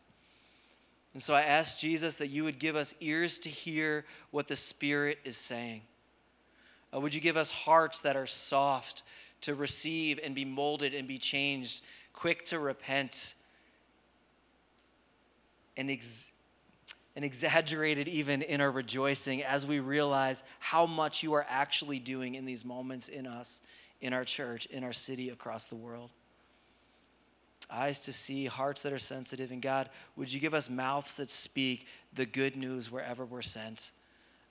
And 1.15 1.23
so 1.23 1.35
I 1.35 1.43
ask 1.43 1.79
Jesus 1.79 2.17
that 2.19 2.29
you 2.29 2.45
would 2.45 2.59
give 2.59 2.77
us 2.77 2.95
ears 3.01 3.39
to 3.41 3.49
hear 3.49 4.05
what 4.31 4.47
the 4.47 4.57
Spirit 4.57 5.19
is 5.25 5.37
saying. 5.37 5.83
Uh, 6.95 7.01
would 7.01 7.15
you 7.15 7.21
give 7.21 7.37
us 7.37 7.51
hearts 7.51 8.01
that 8.03 8.17
are 8.17 8.27
soft 8.27 9.03
to 9.43 9.55
receive 9.55 10.19
and 10.23 10.35
be 10.35 10.45
molded 10.45 10.95
and 10.95 11.07
be 11.07 11.19
changed, 11.19 11.85
quick 12.13 12.45
to 12.47 12.59
repent, 12.59 13.35
and, 15.77 15.91
ex- 15.91 16.33
and 17.15 17.25
exaggerated 17.25 18.09
even 18.09 18.43
in 18.43 18.61
our 18.61 18.71
rejoicing 18.71 19.43
as 19.43 19.67
we 19.67 19.81
realize 19.81 20.43
how 20.59 20.87
much 20.87 21.23
you 21.23 21.35
are 21.35 21.47
actually 21.49 21.99
doing 21.99 22.35
in 22.35 22.45
these 22.45 22.65
moments 22.65 23.09
in 23.09 23.27
us, 23.27 23.63
in 24.01 24.13
our 24.13 24.25
church, 24.25 24.67
in 24.67 24.85
our 24.85 24.93
city, 24.93 25.31
across 25.31 25.67
the 25.67 25.77
world? 25.77 26.11
eyes 27.71 28.01
to 28.01 28.13
see, 28.13 28.47
hearts 28.47 28.83
that 28.83 28.93
are 28.93 28.99
sensitive. 28.99 29.51
And 29.51 29.61
God, 29.61 29.89
would 30.17 30.33
you 30.33 30.41
give 30.41 30.55
us 30.55 30.71
mouths 30.71 31.17
that 31.17 31.31
speak 31.31 31.87
the 32.15 32.27
good 32.27 32.57
news 32.57 32.91
wherever 32.91 33.25
we're 33.25 33.43
sent? 33.43 33.93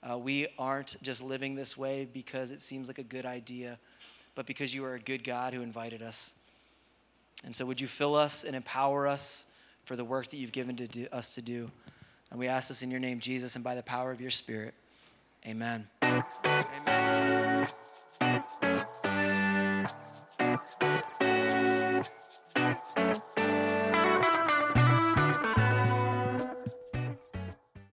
Uh, 0.08 0.16
we 0.16 0.46
aren't 0.58 0.96
just 1.02 1.22
living 1.22 1.54
this 1.54 1.76
way 1.76 2.08
because 2.12 2.50
it 2.50 2.60
seems 2.60 2.88
like 2.88 2.98
a 2.98 3.04
good 3.04 3.26
idea, 3.26 3.78
but 4.38 4.46
because 4.46 4.72
you 4.72 4.84
are 4.84 4.94
a 4.94 5.00
good 5.00 5.24
God 5.24 5.52
who 5.52 5.62
invited 5.62 6.00
us. 6.00 6.36
And 7.44 7.56
so, 7.56 7.66
would 7.66 7.80
you 7.80 7.88
fill 7.88 8.14
us 8.14 8.44
and 8.44 8.54
empower 8.54 9.08
us 9.08 9.46
for 9.82 9.96
the 9.96 10.04
work 10.04 10.28
that 10.28 10.36
you've 10.36 10.52
given 10.52 10.76
to 10.76 10.86
do, 10.86 11.08
us 11.10 11.34
to 11.34 11.42
do? 11.42 11.72
And 12.30 12.38
we 12.38 12.46
ask 12.46 12.68
this 12.68 12.84
in 12.84 12.90
your 12.92 13.00
name, 13.00 13.18
Jesus, 13.18 13.56
and 13.56 13.64
by 13.64 13.74
the 13.74 13.82
power 13.82 14.12
of 14.12 14.20
your 14.20 14.30
Spirit. 14.30 14.74
Amen. 15.44 15.88
Amen. 16.02 16.87